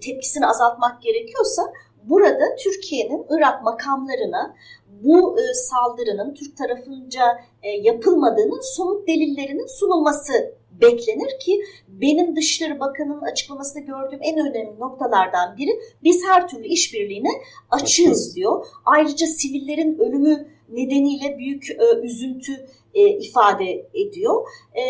tepkisini 0.02 0.48
azaltmak 0.48 1.02
gerekiyorsa 1.02 1.62
burada 2.04 2.56
Türkiye'nin 2.56 3.26
Irak 3.30 3.64
makamlarına 3.64 4.56
bu 5.04 5.40
e, 5.40 5.54
saldırının 5.54 6.34
Türk 6.34 6.58
tarafınca 6.58 7.40
e, 7.64 7.70
yapılmadığının 7.70 8.62
somut 8.62 9.08
delillerinin 9.08 9.80
sunulması 9.80 10.56
beklenir 10.82 11.40
ki 11.40 11.62
benim 11.88 12.36
Dışişleri 12.36 12.80
Bakanı'nın 12.80 13.22
açıklamasında 13.22 13.80
gördüğüm 13.80 14.20
en 14.22 14.40
önemli 14.40 14.80
noktalardan 14.80 15.58
biri 15.58 15.80
biz 16.04 16.26
her 16.26 16.48
türlü 16.48 16.68
işbirliğine 16.68 17.30
açığız 17.72 18.36
diyor. 18.36 18.66
Ayrıca 18.86 19.28
sivillerin 19.28 19.98
ölümü 19.98 20.48
nedeniyle 20.70 21.38
büyük 21.38 21.70
e, 21.70 22.00
üzüntü 22.04 22.68
e, 22.94 23.08
ifade 23.10 23.86
ediyor 23.94 24.48
e, 24.74 24.84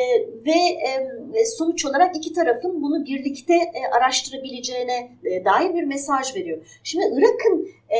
ve 0.45 0.59
e, 1.39 1.45
sonuç 1.45 1.85
olarak 1.85 2.15
iki 2.15 2.33
tarafın 2.33 2.81
bunu 2.81 3.05
birlikte 3.05 3.53
e, 3.53 3.97
araştırabileceğine 3.97 5.11
e, 5.23 5.45
dair 5.45 5.73
bir 5.73 5.83
mesaj 5.83 6.35
veriyor. 6.35 6.79
Şimdi 6.83 7.05
Irak'ın 7.17 7.69
e, 7.89 7.99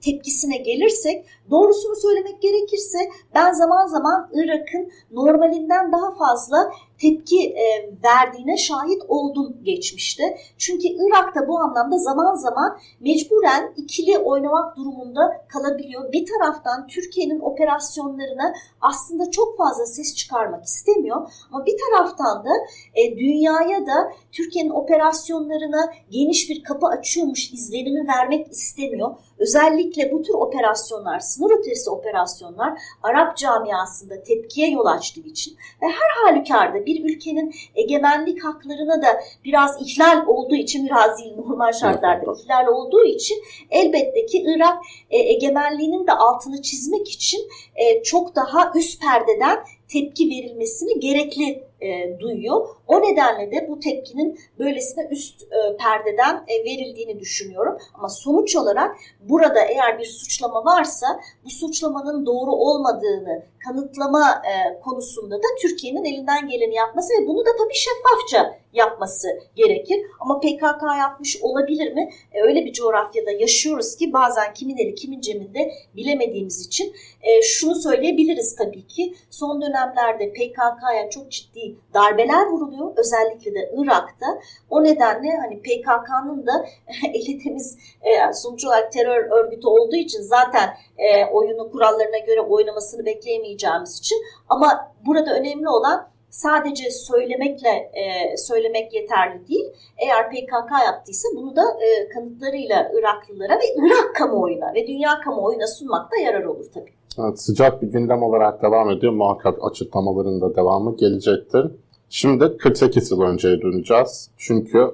tepkisine 0.00 0.56
gelirsek 0.56 1.24
doğrusunu 1.50 1.96
söylemek 1.96 2.42
gerekirse 2.42 2.98
ben 3.34 3.52
zaman 3.52 3.86
zaman 3.86 4.30
Irak'ın 4.32 4.92
normalinden 5.10 5.92
daha 5.92 6.14
fazla 6.14 6.70
tepki 7.00 7.50
e, 7.50 7.90
verdiğine 8.04 8.56
şahit 8.56 9.02
oldum 9.08 9.56
geçmişte. 9.62 10.38
Çünkü 10.58 10.88
Irak'ta 10.88 11.48
bu 11.48 11.58
anlamda 11.58 11.98
zaman 11.98 12.34
zaman 12.34 12.78
mecburen 13.00 13.74
ikili 13.76 14.18
oynamak 14.18 14.76
durumunda 14.76 15.46
kalabiliyor. 15.48 16.12
Bir 16.12 16.26
taraftan 16.26 16.86
Türkiye'nin 16.86 17.40
operasyonlarına 17.40 18.54
aslında 18.80 19.30
çok 19.30 19.56
fazla 19.56 19.86
ses 19.86 20.14
çıkarmak 20.14 20.64
istemiyor 20.64 21.32
ama 21.52 21.66
bir 21.66 21.76
taraftan 21.78 22.44
da 22.44 22.50
e, 22.94 23.18
dünyaya 23.18 23.86
da 23.86 24.12
Türkiye'nin 24.32 24.70
operasyonlarına 24.70 25.92
geniş 26.10 26.50
bir 26.50 26.62
kapı 26.62 26.86
açıyormuş 26.86 27.52
izlenimi 27.52 28.08
vermek 28.08 28.52
istemiyor. 28.52 29.16
Özellikle 29.38 30.12
bu 30.12 30.22
tür 30.22 30.34
operasyonlar, 30.34 31.20
sınır 31.20 31.50
ötesi 31.58 31.90
operasyonlar 31.90 32.78
Arap 33.02 33.36
camiasında 33.36 34.22
tepkiye 34.22 34.70
yol 34.70 34.86
açtığı 34.86 35.20
için 35.20 35.56
ve 35.82 35.86
her 35.86 36.24
halükarda 36.24 36.85
bir 36.86 37.04
ülkenin 37.04 37.54
egemenlik 37.74 38.44
haklarına 38.44 39.02
da 39.02 39.20
biraz 39.44 39.82
ihlal 39.82 40.26
olduğu 40.26 40.54
için 40.54 40.86
biraz 40.86 41.18
değil 41.18 41.36
normal 41.36 41.72
şartlarda 41.72 42.34
ihlal 42.44 42.66
olduğu 42.66 43.04
için 43.04 43.36
elbette 43.70 44.26
ki 44.26 44.44
Irak 44.46 44.78
e, 45.10 45.18
egemenliğinin 45.18 46.06
de 46.06 46.12
altını 46.12 46.62
çizmek 46.62 47.08
için 47.08 47.40
e, 47.74 48.02
çok 48.02 48.36
daha 48.36 48.72
üst 48.74 49.00
perdeden 49.00 49.58
tepki 49.88 50.30
verilmesini 50.30 51.00
gerekli 51.00 51.65
e, 51.80 52.20
duyuyor. 52.20 52.68
O 52.86 53.02
nedenle 53.02 53.52
de 53.52 53.68
bu 53.68 53.80
tepkinin 53.80 54.40
böylesine 54.58 55.08
üst 55.10 55.42
e, 55.42 55.76
perdeden 55.76 56.44
e, 56.48 56.64
verildiğini 56.64 57.20
düşünüyorum. 57.20 57.78
Ama 57.94 58.08
sonuç 58.08 58.56
olarak 58.56 58.96
burada 59.20 59.60
eğer 59.64 59.98
bir 59.98 60.04
suçlama 60.04 60.64
varsa 60.64 61.06
bu 61.44 61.50
suçlamanın 61.50 62.26
doğru 62.26 62.50
olmadığını 62.50 63.42
kanıtlama 63.64 64.30
e, 64.30 64.80
konusunda 64.80 65.36
da 65.36 65.46
Türkiye'nin 65.62 66.04
elinden 66.04 66.48
geleni 66.48 66.74
yapması 66.74 67.12
ve 67.12 67.26
bunu 67.26 67.40
da 67.46 67.50
tabii 67.58 67.74
şeffafça 67.74 68.58
yapması 68.76 69.28
gerekir. 69.54 70.06
Ama 70.20 70.40
PKK 70.40 70.82
yapmış 70.98 71.42
olabilir 71.42 71.92
mi? 71.92 72.10
E, 72.32 72.42
öyle 72.42 72.64
bir 72.64 72.72
coğrafyada 72.72 73.30
yaşıyoruz 73.30 73.96
ki 73.96 74.12
bazen 74.12 74.54
kimin 74.54 74.76
eli 74.76 74.94
kimin 74.94 75.20
cebinde 75.20 75.72
bilemediğimiz 75.96 76.66
için 76.66 76.94
e, 77.22 77.42
şunu 77.42 77.74
söyleyebiliriz 77.74 78.56
tabii 78.56 78.86
ki. 78.86 79.14
Son 79.30 79.62
dönemlerde 79.62 80.32
PKK'ya 80.32 81.10
çok 81.10 81.30
ciddi 81.30 81.76
darbeler 81.94 82.46
vuruluyor. 82.46 82.92
Özellikle 82.96 83.54
de 83.54 83.72
Irak'ta. 83.76 84.26
O 84.70 84.84
nedenle 84.84 85.36
hani 85.36 85.62
PKK'nın 85.62 86.46
da 86.46 86.66
eli 87.14 87.38
temiz 87.38 87.78
e, 88.02 88.32
sonuç 88.32 88.64
olarak 88.64 88.92
terör 88.92 89.30
örgütü 89.30 89.66
olduğu 89.66 89.96
için 89.96 90.20
zaten 90.20 90.70
e, 90.98 91.24
oyunu 91.24 91.70
kurallarına 91.70 92.18
göre 92.18 92.40
oynamasını 92.40 93.06
bekleyemeyeceğimiz 93.06 93.98
için 93.98 94.18
ama 94.48 94.92
burada 95.06 95.34
önemli 95.34 95.68
olan 95.68 96.15
sadece 96.36 96.90
söylemekle 96.90 97.68
e, 97.68 98.36
söylemek 98.36 98.94
yeterli 98.94 99.48
değil. 99.48 99.66
Eğer 99.98 100.30
PKK 100.30 100.70
yaptıysa 100.86 101.28
bunu 101.36 101.56
da 101.56 101.62
e, 101.62 102.08
kanıtlarıyla 102.08 102.92
Iraklılara 102.98 103.54
ve 103.54 103.64
Irak 103.76 104.14
kamuoyuna 104.16 104.74
ve 104.74 104.86
dünya 104.86 105.20
kamuoyuna 105.24 105.66
sunmakta 105.66 106.16
yarar 106.16 106.44
olur 106.44 106.64
tabii. 106.74 106.92
Evet, 107.18 107.40
sıcak 107.40 107.82
bir 107.82 107.86
gündem 107.86 108.22
olarak 108.22 108.62
devam 108.62 108.90
ediyor. 108.90 109.12
Muhakkak 109.12 109.58
açıklamaların 109.70 110.40
da 110.40 110.56
devamı 110.56 110.96
gelecektir. 110.96 111.66
Şimdi 112.08 112.56
48 112.56 113.10
yıl 113.10 113.20
önceye 113.20 113.62
döneceğiz. 113.62 114.30
Çünkü 114.36 114.90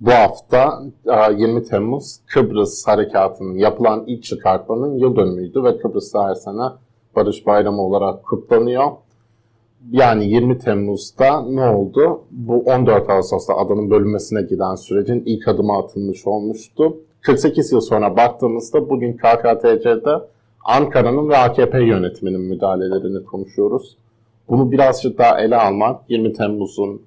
bu 0.00 0.10
hafta 0.10 0.82
20 1.36 1.60
e, 1.60 1.62
Temmuz 1.62 2.20
Kıbrıs 2.26 2.86
Harekatı'nın 2.86 3.54
yapılan 3.54 4.04
ilk 4.06 4.24
çıkartmanın 4.24 4.98
yıl 4.98 5.16
dönümüydü 5.16 5.64
ve 5.64 5.78
Kıbrıs'ta 5.78 6.28
her 6.28 6.34
sene 6.34 6.62
Barış 7.16 7.46
Bayramı 7.46 7.82
olarak 7.82 8.24
kutlanıyor. 8.24 8.90
Yani 9.90 10.24
20 10.24 10.58
Temmuz'da 10.58 11.42
ne 11.42 11.68
oldu? 11.68 12.20
Bu 12.30 12.60
14 12.60 13.10
Ağustos'ta 13.10 13.56
adanın 13.56 13.90
bölünmesine 13.90 14.42
giden 14.42 14.74
sürecin 14.74 15.22
ilk 15.26 15.48
adımı 15.48 15.72
atılmış 15.78 16.26
olmuştu. 16.26 16.96
48 17.20 17.72
yıl 17.72 17.80
sonra 17.80 18.16
baktığımızda 18.16 18.90
bugün 18.90 19.12
KKTC'de 19.12 20.18
Ankara'nın 20.64 21.28
ve 21.28 21.36
AKP 21.36 21.82
yönetiminin 21.82 22.40
müdahalelerini 22.40 23.24
konuşuyoruz. 23.24 23.96
Bunu 24.48 24.72
birazcık 24.72 25.18
daha 25.18 25.40
ele 25.40 25.56
almak 25.56 26.00
20 26.10 26.32
Temmuz'un 26.32 27.02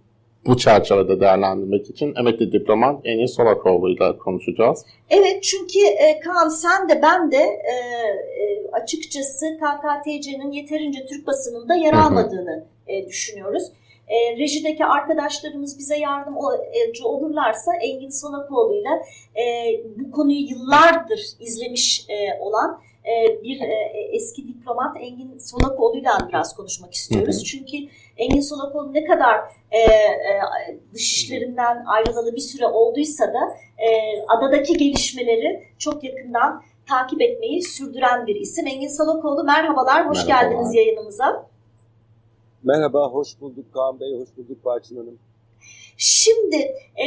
bu 0.46 0.58
çerçevede 0.58 1.20
değerlendirmek 1.20 1.90
için 1.90 2.16
emekli 2.16 2.52
diplomat 2.52 3.06
Engin 3.06 3.26
Solakoğlu 3.26 3.90
ile 3.90 4.18
konuşacağız. 4.18 4.86
Evet 5.10 5.44
çünkü 5.44 5.80
e, 5.80 6.20
Kaan 6.20 6.50
sen 6.50 6.90
de 6.90 7.02
ben 7.02 7.32
de 7.32 7.38
e, 7.38 7.74
e, 7.74 8.70
açıkçası 8.72 9.46
KKTC'nin 9.58 10.52
yeterince 10.52 11.06
Türk 11.06 11.28
basınında 11.28 11.76
yer 11.76 11.94
almadığını 11.94 12.66
e, 12.88 13.08
düşünüyoruz. 13.08 13.64
E, 14.08 14.38
rejideki 14.38 14.86
arkadaşlarımız 14.86 15.80
bize 15.80 15.98
yardımcı 15.98 17.08
olurlarsa 17.08 17.72
Engin 17.82 18.10
Solakoğlu 18.10 18.76
ile 18.76 18.90
e, 19.42 19.44
bu 19.96 20.12
konuyu 20.12 20.40
yıllardır 20.50 21.20
izlemiş 21.40 22.06
e, 22.10 22.40
olan 22.40 22.72
e, 22.72 22.95
bir 23.44 23.62
e, 23.62 23.92
eski 24.12 24.48
diplomat 24.48 24.98
Engin 25.00 25.38
Solakoğlu 25.38 25.98
ile 25.98 26.08
biraz 26.30 26.56
konuşmak 26.56 26.94
istiyoruz. 26.94 27.36
Hı 27.36 27.40
hı. 27.40 27.44
Çünkü 27.44 27.78
Engin 28.18 28.42
Solakoğlu 28.42 28.94
ne 28.94 29.06
kadar 29.06 29.40
e, 29.72 29.80
e, 29.80 30.42
dışişlerinden 30.94 31.84
ayrılalı 31.86 32.36
bir 32.36 32.42
süre 32.42 32.68
olduysa 32.68 33.26
da 33.28 33.40
e, 33.78 33.88
adadaki 34.38 34.74
gelişmeleri 34.78 35.64
çok 35.78 36.04
yakından 36.04 36.64
takip 36.90 37.22
etmeyi 37.22 37.64
sürdüren 37.64 38.28
bir 38.28 38.36
isim. 38.36 38.68
Engin 38.68 38.98
Solakoğlu 38.98 39.44
merhabalar, 39.44 40.10
hoş 40.10 40.28
merhabalar. 40.28 40.52
geldiniz 40.52 40.76
yayınımıza. 40.76 41.48
Merhaba, 42.64 43.10
hoş 43.10 43.42
bulduk 43.42 43.74
Kaan 43.74 44.00
Bey, 44.00 44.20
hoş 44.20 44.38
bulduk 44.38 44.66
Barçın 44.66 44.98
Hanım. 44.98 45.20
Şimdi 45.98 46.56
e, 46.96 47.06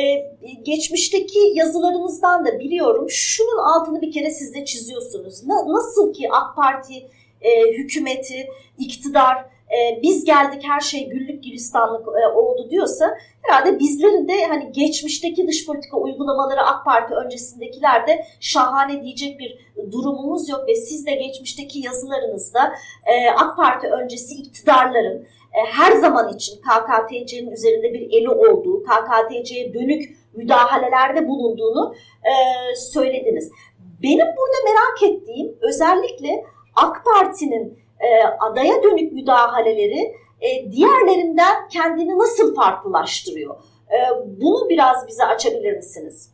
geçmişteki 0.63 1.39
yazılarınızdan 1.55 2.47
da 2.47 2.59
biliyorum 2.59 3.07
şunun 3.11 3.59
altını 3.59 4.03
bir 4.03 4.13
kere 4.13 4.31
siz 4.31 4.55
de 4.55 4.65
çiziyorsunuz. 4.65 5.47
Na, 5.47 5.73
nasıl 5.73 6.13
ki 6.13 6.29
AK 6.33 6.57
Parti 6.57 6.95
e, 7.41 7.73
hükümeti, 7.73 8.49
iktidar 8.79 9.37
e, 9.71 10.03
biz 10.03 10.25
geldik 10.25 10.63
her 10.65 10.81
şey 10.81 11.09
güllük 11.09 11.45
gülistanlık 11.45 12.09
e, 12.09 12.27
oldu 12.27 12.71
diyorsa 12.71 13.19
herhalde 13.43 13.79
bizlerin 13.79 14.29
de 14.29 14.45
hani 14.45 14.73
geçmişteki 14.73 15.49
dış 15.49 15.67
politika 15.67 15.97
uygulamaları 15.97 16.63
AK 16.63 16.85
Parti 16.85 17.15
öncesindekiler 17.15 18.07
şahane 18.41 19.03
diyecek 19.03 19.39
bir 19.39 19.59
durumumuz 19.93 20.49
yok 20.49 20.69
ve 20.69 20.75
siz 20.75 21.07
de 21.07 21.15
geçmişteki 21.15 21.79
yazılarınızda 21.79 22.73
e, 23.07 23.31
AK 23.31 23.57
Parti 23.57 23.87
öncesi 23.87 24.35
iktidarların 24.35 25.27
her 25.67 25.93
zaman 25.93 26.35
için 26.35 26.61
KKTC'nin 26.61 27.51
üzerinde 27.51 27.93
bir 27.93 28.01
eli 28.01 28.29
olduğu, 28.31 28.83
KKTC'ye 28.83 29.75
dönük 29.75 30.17
müdahalelerde 30.35 31.29
bulunduğunu 31.29 31.95
e, 32.25 32.33
söylediniz. 32.77 33.51
Benim 34.03 34.27
burada 34.27 34.57
merak 34.65 35.03
ettiğim 35.03 35.57
özellikle 35.61 36.45
AK 36.77 37.05
Parti'nin 37.05 37.79
e, 38.01 38.25
adaya 38.41 38.83
dönük 38.83 39.13
müdahaleleri 39.13 40.15
e, 40.41 40.73
diğerlerinden 40.73 41.69
kendini 41.69 42.19
nasıl 42.19 42.55
farklılaştırıyor? 42.55 43.57
E, 43.91 43.97
bunu 44.41 44.69
biraz 44.69 45.09
bize 45.09 45.25
açabilir 45.25 45.77
misiniz? 45.77 46.31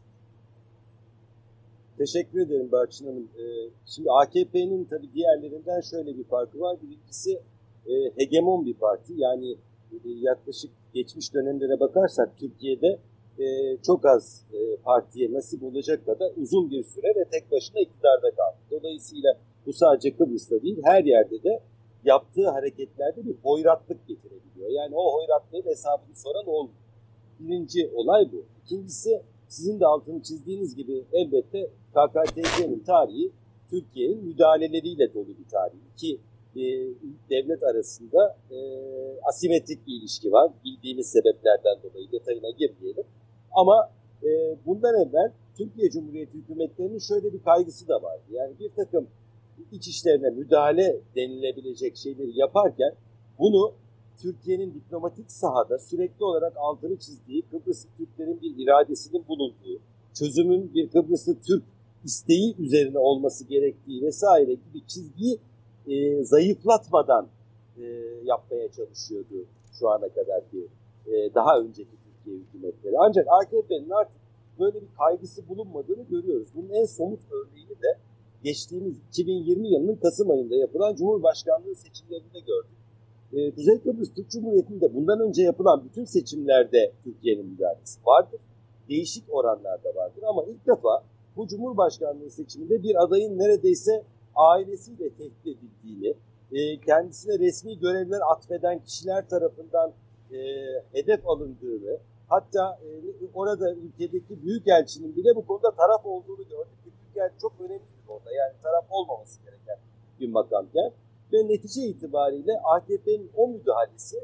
Teşekkür 1.99 2.41
ederim 2.41 2.73
Barçın 2.73 3.07
Hanım. 3.07 3.29
E, 3.39 3.45
şimdi 3.87 4.11
AKP'nin 4.11 4.85
tabii 4.85 5.13
diğerlerinden 5.15 5.81
şöyle 5.81 6.19
bir 6.19 6.25
farkı 6.25 6.61
var. 6.61 6.77
Birincisi 6.83 7.41
e, 7.87 7.93
hegemon 8.17 8.67
bir 8.67 8.75
parti. 8.75 9.13
Yani 9.17 9.57
e, 9.93 9.99
yaklaşık 10.05 10.71
geçmiş 10.95 11.35
dönemlere 11.35 11.81
bakarsak 11.81 12.39
Türkiye'de 12.39 12.99
e, 13.39 13.77
çok 13.83 14.07
az 14.07 14.47
e, 14.53 14.77
partiye 14.77 15.33
nasip 15.33 15.63
olacak 15.63 16.07
kadar 16.07 16.33
uzun 16.37 16.71
bir 16.71 16.85
süre 16.85 17.09
ve 17.09 17.25
tek 17.33 17.53
başına 17.53 17.81
iktidarda 17.81 18.31
kaldı. 18.31 18.57
Dolayısıyla 18.71 19.39
bu 19.67 19.73
sadece 19.73 20.17
Kıbrıs'ta 20.17 20.63
değil 20.63 20.81
her 20.85 21.05
yerde 21.05 21.43
de 21.43 21.61
yaptığı 22.05 22.49
hareketlerde 22.51 23.27
bir 23.27 23.35
hoyratlık 23.43 24.09
getirebiliyor. 24.09 24.71
Yani 24.71 24.95
o 24.95 25.15
hoyratlığın 25.15 25.71
hesabını 25.71 26.15
soran 26.15 26.47
olmuyor. 26.47 26.79
Birinci 27.41 27.91
olay 27.95 28.33
bu. 28.33 28.45
İkincisi 28.65 29.23
sizin 29.49 29.81
de 29.81 29.87
altını 29.87 30.23
çizdiğiniz 30.23 30.77
gibi 30.77 31.05
elbette 31.13 31.71
KKTC'nin 31.95 32.81
tarihi 32.87 33.33
Türkiye'nin 33.71 34.25
müdahaleleriyle 34.25 35.15
dolu 35.15 35.29
bir 35.29 35.49
tarih. 35.51 35.79
İki 35.97 36.21
e, 36.57 36.65
devlet 37.31 37.63
arasında 37.63 38.37
e, 38.51 38.57
asimetrik 39.23 39.87
bir 39.87 39.93
ilişki 40.01 40.33
var. 40.33 40.53
Bildiğimiz 40.65 41.11
sebeplerden 41.11 41.77
dolayı 41.83 42.13
detayına 42.13 42.51
girmeyelim. 42.51 43.05
Ama 43.53 43.91
e, 44.23 44.29
bundan 44.67 44.95
evvel 44.95 45.33
Türkiye 45.57 45.91
Cumhuriyeti 45.91 46.39
hükümetlerinin 46.39 46.99
şöyle 46.99 47.33
bir 47.33 47.43
kaygısı 47.43 47.89
da 47.89 48.03
vardı. 48.03 48.25
Yani 48.31 48.53
bir 48.61 48.71
takım 48.77 49.09
iç 49.73 49.89
işlerine 49.89 50.31
müdahale 50.31 51.01
denilebilecek 51.17 51.97
şeyleri 51.97 52.39
yaparken 52.39 52.93
bunu 53.39 53.73
Türkiye'nin 54.23 54.75
diplomatik 54.75 55.31
sahada 55.31 55.79
sürekli 55.79 56.25
olarak 56.25 56.53
altını 56.57 56.97
çizdiği 56.97 57.43
Kıbrıslı 57.43 57.89
Türklerin 57.97 58.41
bir 58.41 58.65
iradesinin 58.65 59.29
bulunduğu, 59.29 59.81
çözümün 60.15 60.75
bir 60.75 60.89
Kıbrıslı 60.89 61.41
Türk 61.41 61.65
isteği 62.05 62.57
üzerine 62.59 62.99
olması 62.99 63.45
gerektiği 63.45 64.03
vesaire 64.03 64.53
gibi 64.53 64.87
çizgiyi 64.87 65.39
e, 65.89 66.25
zayıflatmadan 66.25 67.27
e, 67.79 67.83
yapmaya 68.25 68.73
çalışıyordu 68.73 69.47
şu 69.79 69.89
ana 69.89 70.09
kadar 70.09 70.51
ki 70.51 70.69
e, 71.07 71.35
daha 71.35 71.59
önceki 71.59 71.91
Türkiye 72.05 72.37
hükümetleri. 72.37 72.95
Ancak 72.99 73.27
AKP'nin 73.29 73.91
artık 73.91 74.17
böyle 74.59 74.81
bir 74.81 74.89
kaygısı 74.99 75.49
bulunmadığını 75.49 76.03
görüyoruz. 76.11 76.49
Bunun 76.55 76.71
en 76.71 76.85
somut 76.85 77.21
örneğini 77.31 77.83
de 77.83 77.99
geçtiğimiz 78.43 78.97
2020 79.09 79.69
yılının 79.69 79.97
Kasım 79.97 80.31
ayında 80.31 80.55
yapılan 80.57 80.95
Cumhurbaşkanlığı 80.95 81.75
seçimlerinde 81.75 82.41
gördük. 82.47 82.71
Ee, 83.33 83.51
Kuzey 83.51 83.79
Kıbrıs 83.79 84.15
Türk 84.15 84.31
Cumhuriyeti'nde 84.31 84.95
bundan 84.95 85.21
önce 85.21 85.43
yapılan 85.43 85.85
bütün 85.85 86.05
seçimlerde 86.05 86.93
Türkiye'nin 87.05 87.47
müdahalesi 87.47 88.01
vardır. 88.07 88.41
Değişik 88.89 89.25
oranlarda 89.35 89.95
vardır 89.95 90.23
ama 90.29 90.45
ilk 90.45 90.67
defa 90.67 91.05
bu 91.37 91.49
Cumhurbaşkanlığı 91.49 92.31
seçiminde 92.31 92.83
bir 92.83 93.05
adayın 93.05 93.39
neredeyse 93.39 94.03
ailesiyle 94.37 95.11
tehdit 95.11 95.47
edildiğini, 95.47 96.15
e, 96.53 96.81
kendisine 96.81 97.39
resmi 97.39 97.79
görevler 97.79 98.21
atfeden 98.33 98.79
kişiler 98.85 99.29
tarafından 99.29 99.93
e, 100.33 100.39
hedef 100.93 101.29
alındığını, 101.29 101.99
hatta 102.29 102.79
e, 102.83 102.87
orada 103.35 103.75
ülkedeki 103.75 104.43
büyükelçinin 104.43 105.17
bile 105.17 105.37
bu 105.37 105.47
konuda 105.47 105.71
taraf 105.71 106.07
olduğunu 106.07 106.49
gördük. 106.49 106.79
Büyükelçi 106.85 107.39
çok 107.41 107.53
önemli 107.61 107.83
bir 108.05 108.09
orada 108.09 108.33
yani 108.33 108.53
taraf 108.63 108.85
olmaması 108.91 109.43
gereken 109.43 109.79
bir 110.21 110.29
makamken 110.29 110.93
ve 111.33 111.49
netice 111.49 111.83
itibariyle 111.83 112.53
AKP'nin 112.65 113.31
o 113.37 113.49
müdahalesi 113.49 114.17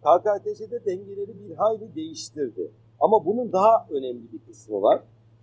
KKTC'de 0.00 0.84
dengeleri 0.84 1.40
bir 1.40 1.54
hayli 1.54 1.94
değiştirdi. 1.94 2.70
Ama 3.00 3.24
bunun 3.26 3.52
daha 3.52 3.86
önemli 3.90 4.32
bir 4.32 4.38
kısmı 4.38 4.82
var. 4.82 5.02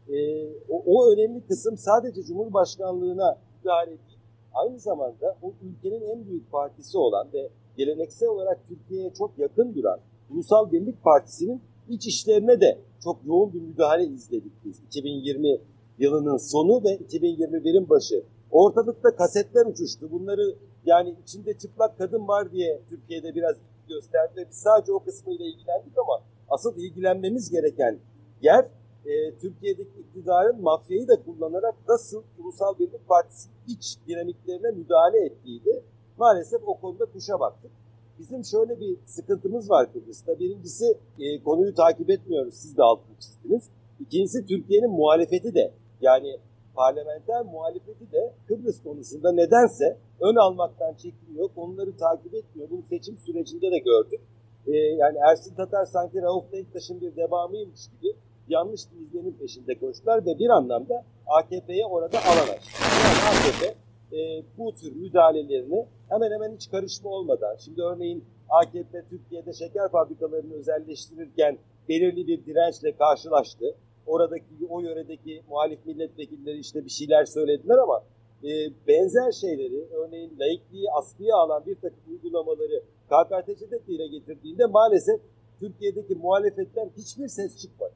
Ee, 0.09 0.47
o, 0.69 0.83
o 0.85 1.13
önemli 1.13 1.47
kısım 1.47 1.77
sadece 1.77 2.23
Cumhurbaşkanlığına 2.23 3.37
müdahale 3.59 3.89
değil, 3.89 4.12
aynı 4.53 4.79
zamanda 4.79 5.37
o 5.41 5.53
ülkenin 5.63 6.01
en 6.01 6.25
büyük 6.25 6.51
partisi 6.51 6.97
olan 6.97 7.27
ve 7.33 7.49
geleneksel 7.77 8.29
olarak 8.29 8.67
Türkiye'ye 8.67 9.13
çok 9.13 9.37
yakın 9.37 9.75
duran 9.75 9.99
Ulusal 10.29 10.71
Birlik 10.71 11.03
Partisi'nin 11.03 11.61
iç 11.89 12.07
işlerine 12.07 12.61
de 12.61 12.77
çok 13.03 13.25
yoğun 13.25 13.53
bir 13.53 13.61
müdahale 13.61 14.03
izledik 14.03 14.51
biz. 14.65 14.79
2020 14.79 15.57
yılının 15.99 16.37
sonu 16.37 16.83
ve 16.83 16.97
2021'in 16.97 17.89
başı. 17.89 18.23
Ortalıkta 18.51 19.15
kasetler 19.15 19.65
uçuştu. 19.65 20.11
Bunları 20.11 20.55
yani 20.85 21.15
içinde 21.23 21.57
çıplak 21.57 21.97
kadın 21.97 22.27
var 22.27 22.51
diye 22.51 22.81
Türkiye'de 22.89 23.35
biraz 23.35 23.55
gösterdi 23.89 24.47
biz 24.49 24.57
sadece 24.57 24.93
o 24.93 24.99
kısmıyla 24.99 25.45
ilgilendik 25.45 25.97
ama 25.97 26.23
asıl 26.49 26.77
ilgilenmemiz 26.77 27.49
gereken 27.49 27.99
yer 28.41 28.65
e, 29.05 29.35
Türkiye'deki 29.41 29.99
iktidarın 29.99 30.61
mafyayı 30.61 31.07
da 31.07 31.23
kullanarak 31.23 31.75
nasıl 31.87 32.23
Ulusal 32.39 32.79
Birlik 32.79 33.07
Partisi 33.07 33.49
iç 33.67 33.97
dinamiklerine 34.07 34.71
müdahale 34.71 35.25
ettiğiydi. 35.25 35.83
Maalesef 36.17 36.61
o 36.65 36.79
konuda 36.79 37.05
kuşa 37.05 37.39
baktık. 37.39 37.71
Bizim 38.19 38.45
şöyle 38.45 38.79
bir 38.79 38.97
sıkıntımız 39.05 39.69
var 39.69 39.93
Kıbrıs'ta. 39.93 40.39
Birincisi 40.39 40.97
e, 41.19 41.43
konuyu 41.43 41.75
takip 41.75 42.09
etmiyoruz. 42.09 42.53
Siz 42.53 42.77
de 42.77 42.83
altını 42.83 43.15
çizdiniz. 43.19 43.69
İkincisi 43.99 44.45
Türkiye'nin 44.45 44.91
muhalefeti 44.91 45.55
de 45.55 45.73
yani 46.01 46.39
parlamenter 46.75 47.45
muhalefeti 47.45 48.11
de 48.11 48.33
Kıbrıs 48.47 48.83
konusunda 48.83 49.31
nedense 49.31 49.97
ön 50.21 50.35
almaktan 50.35 50.93
çekiniyor. 50.93 51.49
Konuları 51.55 51.97
takip 51.97 52.33
etmiyor. 52.33 52.69
Bunu 52.69 52.81
seçim 52.89 53.17
sürecinde 53.17 53.71
de 53.71 53.77
gördük. 53.77 54.21
E, 54.67 54.71
yani 54.75 55.17
Ersin 55.29 55.55
Tatar 55.55 55.85
sanki 55.85 56.21
Rauf 56.21 56.51
Denktaş'ın 56.51 57.01
bir 57.01 57.15
devamıymış 57.15 57.87
gibi 57.87 58.13
yanlış 58.47 58.81
bir 58.91 59.05
izlenim 59.05 59.37
peşinde 59.37 59.79
koştular 59.79 60.25
ve 60.25 60.39
bir 60.39 60.49
anlamda 60.49 61.05
AKP'ye 61.27 61.85
orada 61.85 62.17
alan 62.17 62.53
açtı. 62.55 62.71
Yani 63.03 63.17
AKP 63.29 63.75
e, 64.17 64.43
bu 64.57 64.75
tür 64.75 64.95
müdahalelerini 64.95 65.85
hemen 66.09 66.31
hemen 66.31 66.55
hiç 66.55 66.71
karışma 66.71 67.09
olmadan, 67.09 67.55
şimdi 67.59 67.81
örneğin 67.81 68.23
AKP 68.49 69.03
Türkiye'de 69.09 69.53
şeker 69.53 69.91
fabrikalarını 69.91 70.53
özelleştirirken 70.53 71.57
belirli 71.89 72.27
bir 72.27 72.45
dirençle 72.45 72.95
karşılaştı. 72.97 73.75
Oradaki, 74.07 74.45
o 74.69 74.79
yöredeki 74.79 75.43
muhalif 75.49 75.85
milletvekilleri 75.85 76.59
işte 76.59 76.85
bir 76.85 76.89
şeyler 76.89 77.25
söylediler 77.25 77.77
ama 77.77 78.03
e, 78.43 78.49
benzer 78.87 79.31
şeyleri, 79.31 79.87
örneğin 79.91 80.31
laikliği 80.39 80.91
askıya 80.91 81.35
alan 81.35 81.65
bir 81.65 81.75
takım 81.75 81.99
uygulamaları 82.11 82.83
KKTC'de 83.09 83.87
dile 83.87 84.07
getirdiğinde 84.07 84.65
maalesef 84.65 85.21
Türkiye'deki 85.59 86.15
muhalefetten 86.15 86.89
hiçbir 86.97 87.27
ses 87.27 87.57
çıkmadı. 87.61 87.93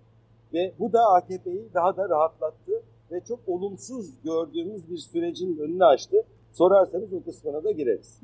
Ve 0.54 0.74
bu 0.80 0.94
da 0.94 1.00
AKP'yi 1.06 1.70
daha 1.74 1.98
da 1.98 2.10
rahatlattı 2.10 2.84
ve 3.12 3.22
çok 3.28 3.40
olumsuz 3.48 4.06
gördüğümüz 4.24 4.90
bir 4.90 4.98
sürecin 4.98 5.58
önünü 5.58 5.86
açtı. 5.86 6.26
Sorarsanız 6.54 7.14
o 7.14 7.24
kısmına 7.24 7.64
da 7.64 7.72
gireriz. 7.72 8.20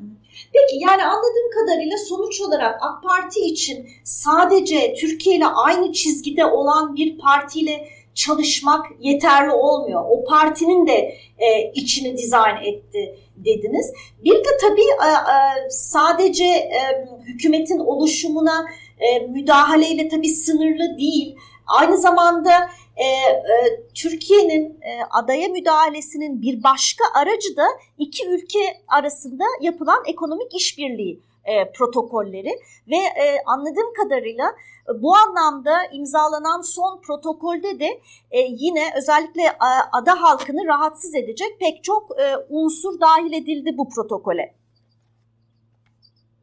Peki 0.54 0.84
yani 0.84 1.04
anladığım 1.04 1.52
kadarıyla 1.60 1.98
sonuç 1.98 2.42
olarak 2.42 2.80
AK 2.82 3.04
Parti 3.04 3.40
için 3.40 3.88
sadece 4.04 4.94
Türkiye 4.94 5.36
ile 5.36 5.46
aynı 5.46 5.92
çizgide 5.92 6.46
olan 6.46 6.96
bir 6.96 7.18
partiyle 7.18 7.88
çalışmak 8.14 8.86
yeterli 9.00 9.52
olmuyor. 9.52 10.04
O 10.10 10.24
partinin 10.24 10.88
de 10.88 11.18
e, 11.38 11.72
içini 11.76 12.18
dizayn 12.18 12.64
etti 12.64 13.16
dediniz. 13.38 13.94
Bir 14.24 14.36
de 14.36 14.50
tabii 14.62 14.82
e, 14.82 15.10
e, 15.10 15.70
sadece 15.70 16.46
e, 16.46 17.08
hükümetin 17.24 17.80
oluşumuna 17.80 18.66
e, 19.00 19.20
müdahaleyle 19.28 20.08
tabii 20.08 20.30
sınırlı 20.30 20.98
değil. 20.98 21.36
Aynı 21.68 21.98
zamanda 21.98 22.70
e, 22.96 23.06
e, 23.06 23.88
Türkiye'nin 23.94 24.82
e, 24.82 25.04
adaya 25.12 25.48
müdahalesinin 25.48 26.42
bir 26.42 26.64
başka 26.64 27.04
aracı 27.16 27.58
da 27.58 27.66
iki 27.98 28.30
ülke 28.30 28.82
arasında 28.88 29.44
yapılan 29.62 30.04
ekonomik 30.06 30.56
işbirliği 30.56 31.20
e, 31.46 31.72
protokolleri 31.72 32.60
ve 32.88 32.96
e, 32.96 33.44
anladığım 33.46 33.94
kadarıyla 34.04 34.46
e, 34.90 35.02
bu 35.02 35.16
anlamda 35.16 35.86
imzalanan 35.92 36.62
son 36.62 37.02
protokolde 37.02 37.80
de 37.80 38.02
e, 38.32 38.40
yine 38.40 38.94
özellikle 38.98 39.42
e, 39.42 39.70
ada 39.92 40.22
halkını 40.22 40.68
rahatsız 40.68 41.16
edecek 41.16 41.60
pek 41.60 41.84
çok 41.84 42.20
e, 42.20 42.38
unsur 42.50 43.00
dahil 43.00 43.34
edildi 43.34 43.78
bu 43.78 43.90
protokole. 43.90 44.63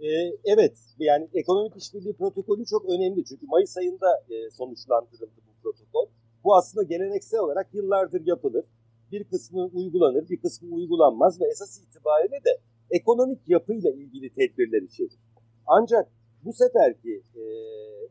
Ee, 0.01 0.37
evet, 0.45 0.77
yani 0.99 1.29
ekonomik 1.35 1.77
işbirliği 1.77 2.13
protokolü 2.13 2.67
çok 2.67 2.85
önemli. 2.85 3.25
Çünkü 3.25 3.47
Mayıs 3.47 3.77
ayında 3.77 4.25
e, 4.31 4.51
sonuçlandırıldı 4.51 5.41
bu 5.47 5.63
protokol. 5.63 6.07
Bu 6.45 6.57
aslında 6.57 6.83
geleneksel 6.83 7.41
olarak 7.41 7.75
yıllardır 7.75 8.27
yapılır. 8.27 8.65
Bir 9.13 9.25
kısmı 9.25 9.71
uygulanır, 9.75 10.29
bir 10.29 10.41
kısmı 10.41 10.75
uygulanmaz 10.75 11.41
ve 11.41 11.45
esas 11.45 11.79
itibariyle 11.79 12.45
de 12.45 12.59
ekonomik 12.91 13.49
yapıyla 13.49 13.91
ilgili 13.91 14.33
tedbirler 14.33 14.83
içerir. 14.83 15.19
Ancak 15.67 16.09
bu 16.45 16.53
seferki 16.53 17.23
e, 17.37 17.43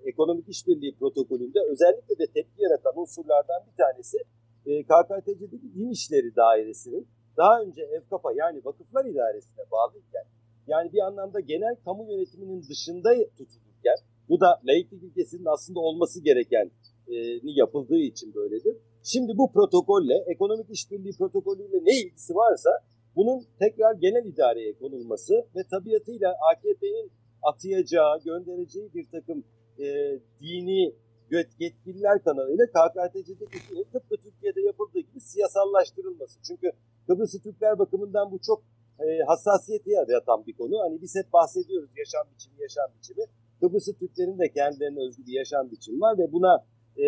ekonomik 0.10 0.50
işbirliği 0.50 0.96
protokolünde 0.96 1.60
özellikle 1.72 2.18
de 2.20 2.28
tepki 2.28 2.64
yaratan 2.64 3.00
unsurlardan 3.00 3.62
bir 3.72 3.84
tanesi 3.84 4.18
e, 4.66 4.84
KKTC'deki 4.84 5.74
din 5.76 5.90
işleri 5.90 6.36
dairesinin 6.36 7.08
daha 7.38 7.62
önce 7.62 7.82
EVKAP'a 7.82 8.34
yani 8.34 8.62
Vakıflar 8.66 9.06
İdaresi'ne 9.06 9.64
bağlıyken 9.72 10.24
yani 10.70 10.94
bir 10.94 11.02
anlamda 11.08 11.40
genel 11.40 11.76
kamu 11.86 12.12
yönetiminin 12.12 12.62
dışında 12.70 13.10
tutulurken 13.38 13.98
bu 14.30 14.40
da 14.40 14.60
laiklik 14.68 15.04
ilkesinin 15.04 15.46
aslında 15.46 15.80
olması 15.80 16.24
gereken 16.24 16.72
e, 17.08 17.16
yapıldığı 17.44 18.00
için 18.00 18.34
böyledir. 18.34 18.78
Şimdi 19.04 19.38
bu 19.38 19.52
protokolle, 19.52 20.24
ekonomik 20.28 20.70
işbirliği 20.70 21.14
protokolüyle 21.18 21.78
ne 21.84 22.00
ilgisi 22.02 22.36
varsa 22.36 22.70
bunun 23.16 23.46
tekrar 23.60 23.94
genel 23.94 24.26
idareye 24.26 24.74
konulması 24.74 25.34
ve 25.56 25.64
tabiatıyla 25.72 26.36
AKP'nin 26.52 27.12
atayacağı, 27.44 28.24
göndereceği 28.24 28.94
bir 28.94 29.06
takım 29.12 29.44
e, 29.80 29.86
dini 30.42 30.94
yetkililer 31.60 32.24
kanalıyla 32.24 32.66
KKTC'deki 32.66 33.84
tıpkı 33.92 34.18
Türkiye'de 34.18 34.62
yapıldığı 34.62 35.00
gibi 35.00 35.20
siyasallaştırılması. 35.20 36.40
Çünkü 36.48 36.72
Kıbrıs 37.08 37.42
Türkler 37.44 37.80
bakımından 37.80 38.32
bu 38.32 38.40
çok 38.40 38.64
e, 39.00 39.24
hassasiyeti 39.28 39.90
yaratan 39.90 40.46
bir 40.48 40.54
konu. 40.54 40.80
Hani 40.80 41.02
biz 41.02 41.16
hep 41.16 41.34
bahsediyoruz 41.34 41.90
yaşam 41.98 42.28
biçimi, 42.34 42.62
yaşam 42.62 42.88
biçimi. 42.98 43.24
Kıbrıs 43.60 43.86
Türklerin 43.86 44.40
de 44.40 44.50
kendilerine 44.50 45.00
özgü 45.08 45.26
bir 45.26 45.34
yaşam 45.34 45.72
biçimi 45.72 46.02
var 46.02 46.18
ve 46.18 46.32
buna 46.32 46.66
e, 46.98 47.08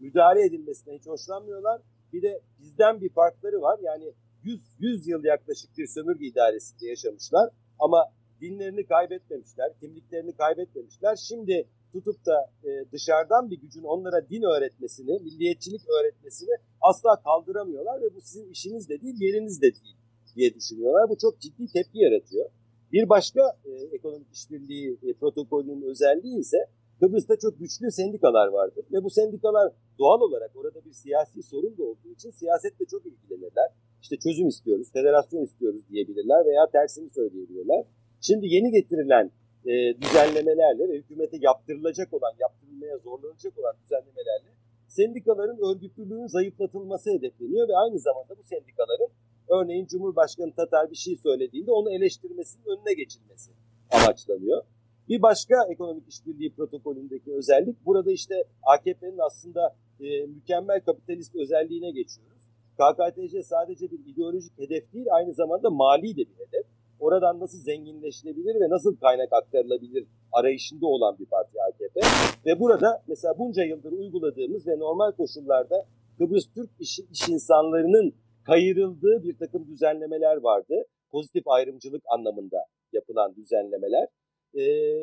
müdahale 0.00 0.44
edilmesine 0.44 0.94
hiç 0.94 1.06
hoşlanmıyorlar. 1.06 1.80
Bir 2.12 2.22
de 2.22 2.40
bizden 2.58 3.00
bir 3.00 3.08
farkları 3.08 3.62
var. 3.62 3.78
Yani 3.82 4.12
100, 4.42 4.60
100 4.78 5.08
yıl 5.08 5.24
yaklaşık 5.24 5.78
bir 5.78 5.86
sömürge 5.86 6.26
idaresinde 6.26 6.86
yaşamışlar 6.86 7.50
ama 7.78 8.12
dinlerini 8.40 8.86
kaybetmemişler, 8.86 9.72
kimliklerini 9.80 10.32
kaybetmemişler. 10.32 11.16
Şimdi 11.16 11.68
tutup 11.92 12.26
da 12.26 12.50
e, 12.64 12.70
dışarıdan 12.92 13.50
bir 13.50 13.60
gücün 13.60 13.82
onlara 13.82 14.28
din 14.28 14.42
öğretmesini, 14.42 15.20
milliyetçilik 15.20 15.82
öğretmesini 15.88 16.54
asla 16.80 17.22
kaldıramıyorlar 17.22 18.02
ve 18.02 18.14
bu 18.14 18.20
sizin 18.20 18.50
işiniz 18.50 18.88
de 18.88 19.00
değil, 19.00 19.16
yeriniz 19.20 19.62
de 19.62 19.74
değil 19.74 19.96
diye 20.36 20.54
düşünüyorlar. 20.54 21.08
Bu 21.08 21.18
çok 21.18 21.40
ciddi 21.40 21.66
tepki 21.72 21.98
yaratıyor. 21.98 22.50
Bir 22.92 23.08
başka 23.08 23.40
e, 23.64 23.70
ekonomik 23.70 24.34
işbirliği 24.34 24.98
e, 25.02 25.12
protokolünün 25.12 25.82
özelliği 25.82 26.38
ise 26.38 26.56
Kıbrıs'ta 27.00 27.36
çok 27.36 27.58
güçlü 27.58 27.90
sendikalar 27.90 28.48
vardır 28.48 28.84
ve 28.92 29.04
bu 29.04 29.10
sendikalar 29.10 29.72
doğal 29.98 30.20
olarak 30.20 30.50
orada 30.56 30.84
bir 30.84 30.92
siyasi 30.92 31.42
sorun 31.42 31.78
da 31.78 31.82
olduğu 31.82 32.12
için 32.16 32.30
siyasetle 32.30 32.84
çok 32.84 33.06
ilgilenirler. 33.06 33.68
İşte 34.02 34.16
çözüm 34.16 34.48
istiyoruz, 34.48 34.92
federasyon 34.92 35.42
istiyoruz 35.42 35.80
diyebilirler 35.90 36.46
veya 36.46 36.66
tersini 36.72 37.10
söyleyebilirler. 37.10 37.84
Şimdi 38.20 38.46
yeni 38.46 38.70
getirilen 38.70 39.30
e, 39.66 39.72
düzenlemelerle 40.02 40.88
ve 40.88 40.96
hükümete 40.96 41.36
yaptırılacak 41.40 42.12
olan, 42.12 42.32
yaptırılmaya 42.40 42.98
zorlanacak 42.98 43.58
olan 43.58 43.74
düzenlemelerle 43.84 44.50
sendikaların 44.88 45.58
örgütlülüğünün 45.70 46.26
zayıflatılması 46.26 47.10
hedefleniyor 47.10 47.68
ve 47.68 47.76
aynı 47.76 47.98
zamanda 47.98 48.38
bu 48.38 48.42
sendikaların 48.42 49.08
örneğin 49.48 49.86
Cumhurbaşkanı 49.86 50.52
Tatar 50.52 50.90
bir 50.90 50.96
şey 50.96 51.16
söylediğinde 51.16 51.72
onu 51.72 51.90
eleştirmesinin 51.90 52.64
önüne 52.64 52.94
geçilmesi 52.94 53.50
amaçlanıyor. 53.90 54.62
Bir 55.08 55.22
başka 55.22 55.54
ekonomik 55.70 56.08
işbirliği 56.08 56.52
protokolündeki 56.52 57.32
özellik 57.32 57.86
burada 57.86 58.12
işte 58.12 58.44
AKP'nin 58.62 59.18
aslında 59.18 59.76
e, 60.00 60.26
mükemmel 60.26 60.80
kapitalist 60.80 61.36
özelliğine 61.36 61.90
geçiyoruz. 61.90 62.42
KKTC 62.78 63.42
sadece 63.42 63.90
bir 63.90 63.98
ideolojik 64.06 64.58
hedef 64.58 64.92
değil 64.92 65.06
aynı 65.10 65.34
zamanda 65.34 65.70
mali 65.70 66.16
de 66.16 66.20
bir 66.20 66.34
hedef 66.34 66.66
oradan 67.00 67.40
nasıl 67.40 67.58
zenginleşilebilir 67.58 68.60
ve 68.60 68.70
nasıl 68.70 68.96
kaynak 68.96 69.32
aktarılabilir 69.32 70.06
arayışında 70.32 70.86
olan 70.86 71.18
bir 71.18 71.26
parti 71.26 71.62
AKP. 71.62 72.00
Ve 72.46 72.60
burada 72.60 73.02
mesela 73.06 73.38
bunca 73.38 73.64
yıldır 73.64 73.92
uyguladığımız 73.92 74.66
ve 74.66 74.78
normal 74.78 75.12
koşullarda 75.12 75.86
Kıbrıs 76.18 76.46
Türk 76.54 76.70
iş, 76.80 76.98
iş 76.98 77.28
insanlarının 77.28 78.14
kayırıldığı 78.44 79.22
bir 79.22 79.38
takım 79.38 79.66
düzenlemeler 79.66 80.36
vardı. 80.36 80.84
Pozitif 81.10 81.48
ayrımcılık 81.48 82.02
anlamında 82.06 82.66
yapılan 82.92 83.36
düzenlemeler. 83.36 84.08
Ee, 84.54 84.62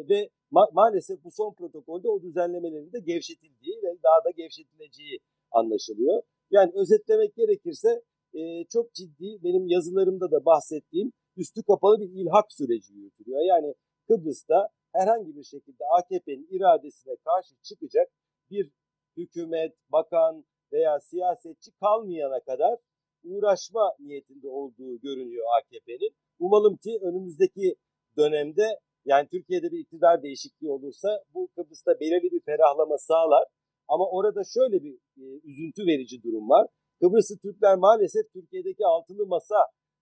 ve 0.10 0.30
ma- 0.52 0.74
maalesef 0.74 1.24
bu 1.24 1.32
son 1.32 1.54
protokolde 1.54 2.10
o 2.10 2.22
düzenlemelerin 2.22 2.92
de 2.94 3.00
gevşetildiği 3.00 3.76
ve 3.84 3.98
daha 4.04 4.26
da 4.26 4.30
gevşetileceği 4.30 5.20
anlaşılıyor. 5.52 6.22
Yani 6.52 6.72
özetlemek 6.76 7.36
gerekirse 7.36 8.02
e, 8.34 8.66
çok 8.66 8.94
ciddi 8.94 9.44
benim 9.44 9.68
yazılarımda 9.68 10.32
da 10.32 10.46
bahsettiğim 10.46 11.12
üstü 11.38 11.64
kapalı 11.64 12.00
bir 12.00 12.10
ilhak 12.10 12.52
süreci 12.52 12.94
yürütülüyor. 12.94 13.42
Yani 13.42 13.76
Kıbrıs'ta 14.08 14.70
herhangi 14.94 15.36
bir 15.36 15.44
şekilde 15.44 15.84
AKP'nin 15.98 16.48
iradesine 16.52 17.16
karşı 17.26 17.56
çıkacak 17.64 18.08
bir 18.52 18.72
hükümet, 19.18 19.74
bakan 19.92 20.46
veya 20.72 21.00
siyasetçi 21.00 21.72
kalmayana 21.72 22.40
kadar 22.40 22.78
uğraşma 23.24 23.94
niyetinde 24.00 24.48
olduğu 24.48 25.00
görünüyor 25.00 25.46
AKP'nin. 25.58 26.12
Umalım 26.40 26.78
ki 26.78 27.00
önümüzdeki 27.02 27.76
dönemde 28.18 28.80
yani 29.06 29.28
Türkiye'de 29.32 29.72
bir 29.72 29.80
iktidar 29.80 30.24
değişikliği 30.24 30.70
olursa 30.70 31.24
bu 31.34 31.48
Kıbrıs'ta 31.56 32.00
belirli 32.00 32.32
bir 32.32 32.42
ferahlama 32.42 32.98
sağlar. 32.98 33.48
Ama 33.88 34.10
orada 34.10 34.42
şöyle 34.44 34.84
bir 34.84 34.94
e, 34.94 35.24
üzüntü 35.44 35.88
verici 35.88 36.24
durum 36.24 36.50
var. 36.50 36.68
Kıbrıslı 37.02 37.38
Türkler 37.38 37.76
maalesef 37.76 38.34
Türkiye'deki 38.34 38.86
altılı 38.86 39.26
masa 39.26 39.56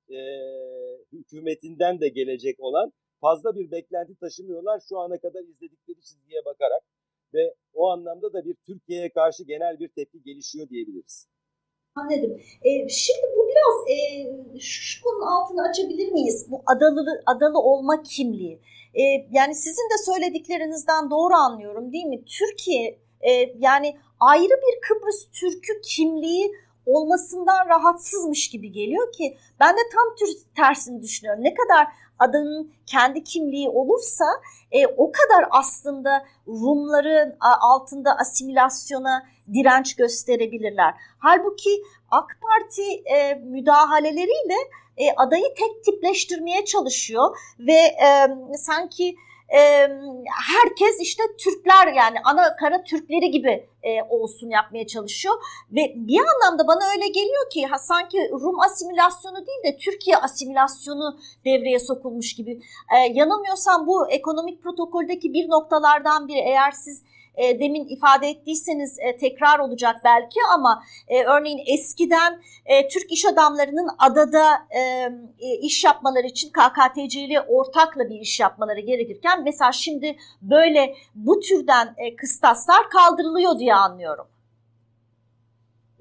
e, 0.09 0.17
hükümetinden 1.11 2.01
de 2.01 2.09
gelecek 2.09 2.59
olan 2.59 2.91
fazla 3.21 3.55
bir 3.55 3.71
beklenti 3.71 4.15
taşımıyorlar 4.15 4.81
şu 4.89 4.99
ana 4.99 5.17
kadar 5.19 5.43
izledikleri 5.43 6.01
çizgiye 6.01 6.45
bakarak 6.45 6.81
ve 7.33 7.55
o 7.73 7.89
anlamda 7.89 8.33
da 8.33 8.45
bir 8.45 8.55
Türkiye'ye 8.65 9.09
karşı 9.09 9.43
genel 9.43 9.79
bir 9.79 9.87
tepki 9.87 10.23
gelişiyor 10.23 10.69
diyebiliriz. 10.69 11.27
Anladım. 11.97 12.41
E, 12.61 12.89
şimdi 12.89 13.27
bu 13.37 13.47
biraz 13.49 13.97
e, 13.97 13.99
şu 14.59 15.03
konunun 15.03 15.27
altını 15.27 15.69
açabilir 15.69 16.11
miyiz? 16.11 16.45
Bu 16.51 16.61
adalı 16.65 17.05
adalı 17.25 17.59
olma 17.59 18.03
kimliği. 18.03 18.59
E, 18.93 19.01
yani 19.31 19.55
sizin 19.55 19.89
de 19.89 19.97
söylediklerinizden 20.05 21.09
doğru 21.09 21.33
anlıyorum 21.33 21.93
değil 21.93 22.05
mi? 22.05 22.25
Türkiye 22.25 22.99
e, 23.21 23.31
yani 23.59 23.97
ayrı 24.19 24.49
bir 24.49 24.81
Kıbrıs 24.81 25.27
Türk'ü 25.31 25.81
kimliği 25.81 26.51
olmasından 26.85 27.67
rahatsızmış 27.67 28.49
gibi 28.49 28.71
geliyor 28.71 29.11
ki 29.11 29.37
ben 29.59 29.73
de 29.73 29.81
tam 29.93 30.29
tersini 30.55 31.01
düşünüyorum. 31.01 31.43
Ne 31.43 31.53
kadar 31.53 31.87
adanın 32.19 32.73
kendi 32.85 33.23
kimliği 33.23 33.69
olursa 33.69 34.25
e, 34.71 34.87
o 34.87 35.11
kadar 35.11 35.47
aslında 35.51 36.25
Rumların 36.47 37.35
altında 37.61 38.17
asimilasyona 38.17 39.25
direnç 39.53 39.95
gösterebilirler. 39.95 40.93
Halbuki 41.19 41.83
AK 42.11 42.37
Parti 42.41 43.03
e, 43.05 43.35
müdahaleleriyle 43.35 44.57
e, 44.97 45.11
adayı 45.17 45.53
tek 45.57 45.85
tipleştirmeye 45.85 46.65
çalışıyor 46.65 47.37
ve 47.59 47.77
e, 47.77 48.27
sanki 48.57 49.15
e, 49.53 49.59
herkes 50.47 51.01
işte 51.01 51.23
Türkler 51.37 51.93
yani 51.93 52.17
ana 52.23 52.55
kara 52.55 52.83
Türkleri 52.83 53.31
gibi 53.31 53.69
e, 53.83 54.03
olsun 54.09 54.49
yapmaya 54.49 54.87
çalışıyor. 54.87 55.35
Ve 55.71 55.93
bir 55.95 56.19
anlamda 56.19 56.67
bana 56.67 56.89
öyle 56.95 57.07
geliyor 57.07 57.49
ki 57.49 57.65
ha, 57.65 57.77
sanki 57.77 58.29
Rum 58.31 58.59
asimilasyonu 58.59 59.47
değil 59.47 59.73
de 59.73 59.77
Türkiye 59.77 60.17
asimilasyonu 60.17 61.19
devreye 61.45 61.79
sokulmuş 61.79 62.35
gibi. 62.35 62.61
E, 62.95 63.13
yanılmıyorsam 63.13 63.87
bu 63.87 64.09
ekonomik 64.09 64.63
protokoldeki 64.63 65.33
bir 65.33 65.49
noktalardan 65.49 66.27
biri 66.27 66.39
eğer 66.39 66.71
siz 66.71 67.03
e, 67.37 67.59
demin 67.59 67.87
ifade 67.87 68.27
ettiyseniz 68.27 68.99
e, 68.99 69.17
tekrar 69.17 69.59
olacak 69.59 69.95
belki 70.03 70.39
ama 70.53 70.83
e, 71.07 71.23
örneğin 71.23 71.61
eskiden 71.67 72.41
e, 72.65 72.87
Türk 72.87 73.11
iş 73.11 73.25
adamlarının 73.25 73.89
adada 73.99 74.45
e, 74.69 74.79
e 75.39 75.55
iş 75.61 75.83
yapmaları 75.83 76.27
için 76.27 76.49
KKTC 76.49 77.19
ile 77.19 77.41
ortakla 77.41 78.09
bir 78.09 78.19
iş 78.19 78.39
yapmaları 78.39 78.79
gerekirken 78.79 79.43
mesela 79.43 79.71
şimdi 79.71 80.15
böyle 80.41 80.95
bu 81.15 81.39
türden 81.39 81.95
e, 81.97 82.15
kıstaslar 82.15 82.89
kaldırılıyor 82.89 83.59
diye 83.59 83.75
anlıyorum. 83.75 84.27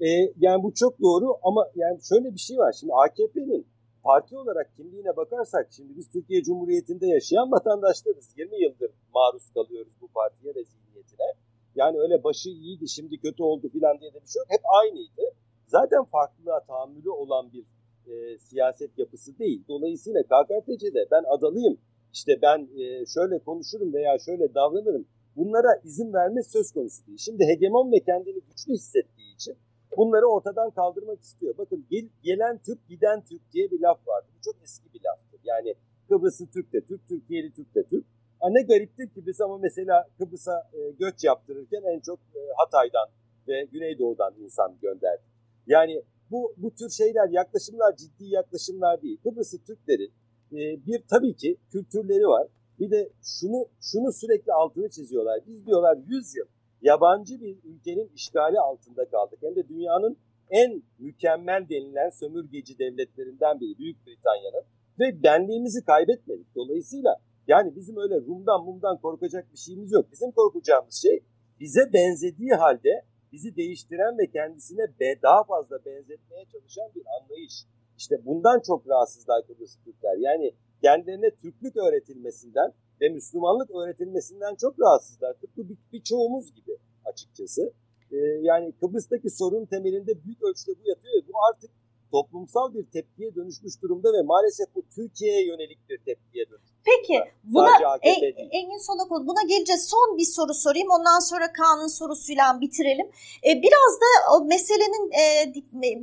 E, 0.01 0.07
yani 0.39 0.63
bu 0.63 0.73
çok 0.73 1.01
doğru 1.01 1.37
ama 1.43 1.67
yani 1.75 1.97
şöyle 2.09 2.33
bir 2.33 2.39
şey 2.39 2.57
var. 2.57 2.75
Şimdi 2.79 2.93
AKP'nin 2.93 3.65
parti 4.03 4.37
olarak 4.37 4.75
kimliğine 4.77 5.15
bakarsak 5.17 5.67
şimdi 5.71 5.97
biz 5.97 6.09
Türkiye 6.09 6.43
Cumhuriyeti'nde 6.43 7.07
yaşayan 7.07 7.51
vatandaşlarız. 7.51 8.29
20 8.37 8.63
yıldır 8.63 8.91
maruz 9.13 9.49
kalıyoruz 9.53 9.93
bu 10.01 10.07
partiye 10.07 10.55
ve 10.55 10.63
zihniyetine. 10.97 11.33
Yani 11.75 11.99
öyle 11.99 12.23
başı 12.23 12.49
iyiydi 12.49 12.89
şimdi 12.89 13.17
kötü 13.17 13.43
oldu 13.43 13.69
filan 13.69 13.99
diye 13.99 14.13
de 14.13 14.21
bir 14.21 14.27
şey 14.27 14.39
yok. 14.39 14.47
Hep 14.49 14.61
aynıydı. 14.81 15.21
Zaten 15.67 16.03
farklılığa 16.03 16.59
tahammülü 16.59 17.09
olan 17.09 17.51
bir 17.53 17.65
e, 18.11 18.37
siyaset 18.37 18.99
yapısı 18.99 19.39
değil. 19.39 19.63
Dolayısıyla 19.67 20.23
KKTC'de 20.23 21.07
ben 21.11 21.23
adalıyım 21.37 21.77
işte 22.13 22.39
ben 22.41 22.69
e, 22.77 23.05
şöyle 23.05 23.39
konuşurum 23.39 23.93
veya 23.93 24.19
şöyle 24.19 24.53
davranırım. 24.53 25.07
Bunlara 25.35 25.81
izin 25.83 26.13
verme 26.13 26.43
söz 26.43 26.71
konusu 26.71 27.07
değil. 27.07 27.17
Şimdi 27.17 27.43
hegemon 27.45 27.91
ve 27.91 27.99
kendini 27.99 28.41
güçlü 28.41 28.73
hissettiği 28.73 29.35
için 29.35 29.55
bunları 29.97 30.25
ortadan 30.25 30.69
kaldırmak 30.69 31.21
istiyor. 31.21 31.57
Bakın 31.57 31.85
gel, 31.89 32.09
gelen 32.23 32.57
Türk 32.65 32.87
giden 32.87 33.21
Türk 33.25 33.41
diye 33.53 33.71
bir 33.71 33.79
laf 33.79 34.07
vardı. 34.07 34.27
Bu 34.37 34.41
çok 34.41 34.55
eski 34.63 34.93
bir 34.93 35.01
laftır. 35.05 35.39
Yani 35.43 35.75
Kıbrıs'ı 36.09 36.47
Türk 36.51 36.73
de 36.73 36.81
Türk, 36.81 37.07
Türkiye'li 37.07 37.53
Türk 37.53 37.75
de 37.75 37.83
Türk. 37.83 38.05
Ha, 38.39 38.49
ne 38.49 38.61
gariptir 38.61 39.09
ki 39.09 39.25
biz 39.27 39.41
ama 39.41 39.57
mesela 39.57 40.07
Kıbrıs'a 40.17 40.69
e, 40.73 40.91
göç 40.91 41.23
yaptırırken 41.23 41.81
en 41.95 41.99
çok 41.99 42.19
e, 42.19 42.39
Hatay'dan 42.57 43.07
ve 43.47 43.63
Güneydoğu'dan 43.63 44.33
insan 44.39 44.77
gönderdik. 44.81 45.25
Yani 45.67 46.03
bu, 46.31 46.53
bu 46.57 46.71
tür 46.75 46.89
şeyler, 46.89 47.29
yaklaşımlar 47.29 47.95
ciddi 47.95 48.25
yaklaşımlar 48.25 49.01
değil. 49.01 49.17
Kıbrıs'ı 49.23 49.57
Türklerin 49.63 50.11
e, 50.51 50.57
bir 50.87 51.03
tabii 51.09 51.35
ki 51.35 51.57
kültürleri 51.71 52.27
var. 52.27 52.47
Bir 52.79 52.91
de 52.91 53.09
şunu 53.23 53.67
şunu 53.81 54.11
sürekli 54.11 54.53
altını 54.53 54.89
çiziyorlar. 54.89 55.39
Biz 55.47 55.65
diyorlar 55.65 55.97
100 56.07 56.35
yıl 56.35 56.45
yabancı 56.81 57.41
bir 57.41 57.57
ülkenin 57.63 58.11
işgali 58.15 58.59
altında 58.59 59.09
kaldık. 59.09 59.39
Hem 59.41 59.55
de 59.55 59.67
dünyanın 59.69 60.17
en 60.49 60.83
mükemmel 60.99 61.69
denilen 61.69 62.09
sömürgeci 62.09 62.79
devletlerinden 62.79 63.59
biri 63.59 63.77
Büyük 63.77 64.07
Britanya'nın 64.07 64.63
ve 64.99 65.23
benliğimizi 65.23 65.85
kaybetmedik. 65.85 66.55
Dolayısıyla 66.55 67.15
yani 67.47 67.75
bizim 67.75 67.97
öyle 67.97 68.15
Rum'dan 68.15 68.65
Mum'dan 68.65 68.97
korkacak 69.01 69.53
bir 69.53 69.57
şeyimiz 69.57 69.91
yok. 69.91 70.05
Bizim 70.11 70.31
korkacağımız 70.31 70.93
şey 70.93 71.23
bize 71.59 71.93
benzediği 71.93 72.53
halde 72.53 73.05
bizi 73.31 73.55
değiştiren 73.55 74.17
ve 74.17 74.27
kendisine 74.27 74.87
daha 75.23 75.43
fazla 75.43 75.85
benzetmeye 75.85 76.45
çalışan 76.45 76.91
bir 76.95 77.03
anlayış. 77.19 77.53
İşte 77.97 78.25
bundan 78.25 78.59
çok 78.59 78.89
rahatsızlar 78.89 79.47
Kıbrıs 79.47 79.75
Türkler. 79.85 80.17
Yani 80.17 80.53
kendilerine 80.81 81.31
Türklük 81.31 81.77
öğretilmesinden 81.77 82.73
ve 83.01 83.09
Müslümanlık 83.09 83.71
öğretilmesinden 83.71 84.55
çok 84.55 84.79
rahatsızlar. 84.79 85.33
Tıpkı 85.33 85.69
bir, 85.69 85.77
birçoğumuz 85.93 86.55
gibi 86.55 86.77
açıkçası. 87.05 87.73
Ee, 88.11 88.17
yani 88.41 88.71
Kıbrıs'taki 88.71 89.29
sorun 89.29 89.65
temelinde 89.65 90.23
büyük 90.23 90.43
ölçüde 90.43 90.71
bu 90.83 90.89
yatıyor 90.89 91.23
bu 91.27 91.33
artık 91.49 91.71
toplumsal 92.11 92.73
bir 92.73 92.85
tepkiye 92.85 93.35
dönüşmüş 93.35 93.81
durumda 93.81 94.13
ve 94.13 94.21
maalesef 94.21 94.75
bu 94.75 94.83
Türkiye'ye 94.95 95.45
yönelik 95.45 95.89
bir 95.89 95.97
tepkiye 95.97 96.45
dönüşmüş. 96.49 96.77
Peki 96.85 97.21
buna 97.43 97.69
en, 98.01 98.13
Engin 98.51 98.87
Solakoğlu 98.87 99.27
buna 99.27 99.43
geleceğiz. 99.47 99.89
Son 99.89 100.17
bir 100.17 100.25
soru 100.25 100.53
sorayım 100.53 100.87
ondan 100.99 101.19
sonra 101.19 101.53
Kaan'ın 101.53 101.87
sorusuyla 101.87 102.61
bitirelim. 102.61 103.07
Ee, 103.43 103.61
biraz 103.61 103.93
da 104.03 104.35
o 104.35 104.45
meselenin 104.45 105.11
e, 105.11 105.53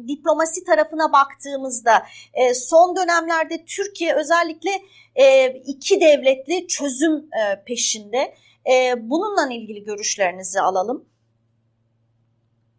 diplomasi 0.09 0.64
tarafına 0.64 1.12
baktığımızda 1.12 2.03
e, 2.35 2.55
son 2.55 2.97
dönemlerde 2.97 3.64
Türkiye 3.64 4.14
özellikle 4.14 4.71
e, 5.14 5.47
iki 5.49 6.01
devletli 6.01 6.67
çözüm 6.67 7.17
e, 7.17 7.64
peşinde. 7.64 8.35
E, 8.71 8.95
bununla 9.11 9.53
ilgili 9.53 9.85
görüşlerinizi 9.85 10.61
alalım. 10.61 11.05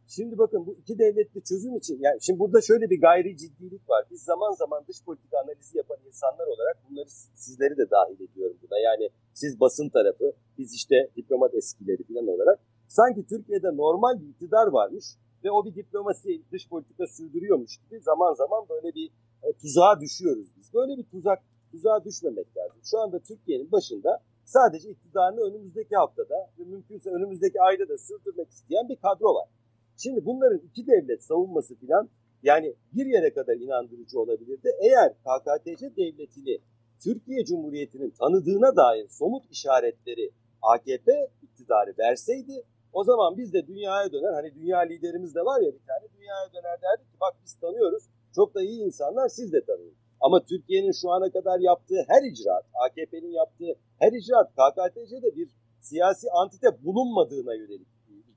Şimdi 0.07 0.37
bakın 0.37 0.65
bu 0.65 0.73
iki 0.73 0.99
devletli 0.99 1.43
çözüm 1.43 1.75
için 1.75 1.99
yani 2.01 2.17
şimdi 2.21 2.39
burada 2.39 2.61
şöyle 2.61 2.89
bir 2.89 3.01
gayri 3.01 3.37
ciddilik 3.37 3.89
var. 3.89 4.05
Biz 4.11 4.23
zaman 4.23 4.51
zaman 4.51 4.83
dış 4.87 5.03
politika 5.03 5.39
analizi 5.39 5.77
yapan 5.77 5.97
insanlar 6.07 6.47
olarak 6.47 6.77
bunları 6.89 7.09
sizleri 7.35 7.77
de 7.77 7.89
dahil 7.89 8.21
ediyorum 8.21 8.57
buna. 8.61 8.79
Yani 8.79 9.09
siz 9.33 9.59
basın 9.59 9.89
tarafı, 9.89 10.33
biz 10.57 10.73
işte 10.73 11.09
diplomat 11.15 11.55
eskileri 11.55 12.03
falan 12.03 12.27
olarak 12.27 12.59
sanki 12.87 13.27
Türkiye'de 13.27 13.77
normal 13.77 14.21
bir 14.21 14.27
iktidar 14.27 14.67
varmış 14.67 15.05
ve 15.43 15.51
o 15.51 15.65
bir 15.65 15.75
diplomasi 15.75 16.41
dış 16.51 16.69
politika 16.69 17.07
sürdürüyormuş 17.07 17.77
gibi 17.77 18.01
zaman 18.01 18.33
zaman 18.33 18.65
böyle 18.69 18.95
bir 18.95 19.11
e, 19.43 19.53
tuzağa 19.53 20.01
düşüyoruz 20.01 20.47
biz. 20.57 20.73
Böyle 20.73 20.97
bir 20.97 21.03
tuzak 21.03 21.39
tuzağa 21.71 22.03
düşmemek 22.03 22.57
lazım. 22.57 22.77
Şu 22.83 22.99
anda 22.99 23.19
Türkiye'nin 23.19 23.71
başında 23.71 24.21
sadece 24.45 24.89
iktidarını 24.89 25.41
önümüzdeki 25.41 25.95
haftada 25.95 26.49
ve 26.59 26.63
mümkünse 26.63 27.09
önümüzdeki 27.09 27.61
ayda 27.61 27.89
da 27.89 27.97
sürdürmek 27.97 28.49
isteyen 28.49 28.89
bir 28.89 28.95
kadro 28.95 29.35
var. 29.35 29.49
Şimdi 29.97 30.25
bunların 30.25 30.59
iki 30.59 30.87
devlet 30.87 31.23
savunması 31.23 31.75
filan 31.75 32.09
yani 32.43 32.75
bir 32.93 33.05
yere 33.05 33.33
kadar 33.33 33.55
inandırıcı 33.55 34.19
olabilirdi. 34.19 34.69
Eğer 34.81 35.13
KKTC 35.13 35.95
devletini 35.95 36.59
Türkiye 37.03 37.45
Cumhuriyeti'nin 37.45 38.09
tanıdığına 38.09 38.75
dair 38.75 39.07
somut 39.09 39.51
işaretleri 39.51 40.31
AKP 40.61 41.29
iktidarı 41.41 41.93
verseydi 41.99 42.63
o 42.93 43.03
zaman 43.03 43.37
biz 43.37 43.53
de 43.53 43.67
dünyaya 43.67 44.11
döner 44.11 44.33
hani 44.33 44.55
dünya 44.55 44.79
liderimiz 44.79 45.35
de 45.35 45.41
var 45.41 45.61
ya 45.61 45.73
bir 45.73 45.85
tane 45.87 46.07
dünyaya 46.17 46.53
döner 46.53 46.81
derdik 46.81 47.11
ki 47.11 47.17
bak 47.21 47.33
biz 47.43 47.53
tanıyoruz 47.53 48.03
çok 48.35 48.55
da 48.55 48.61
iyi 48.61 48.81
insanlar 48.81 49.29
siz 49.29 49.53
de 49.53 49.65
tanıyın. 49.65 49.95
Ama 50.21 50.45
Türkiye'nin 50.45 50.91
şu 50.91 51.11
ana 51.11 51.31
kadar 51.31 51.59
yaptığı 51.59 52.05
her 52.07 52.23
icraat, 52.23 52.65
AKP'nin 52.85 53.31
yaptığı 53.31 53.73
her 53.99 54.11
icraat 54.11 54.49
KKTC'de 54.51 55.35
bir 55.35 55.49
siyasi 55.81 56.31
antite 56.31 56.83
bulunmadığına 56.83 57.53
yönelik 57.53 57.87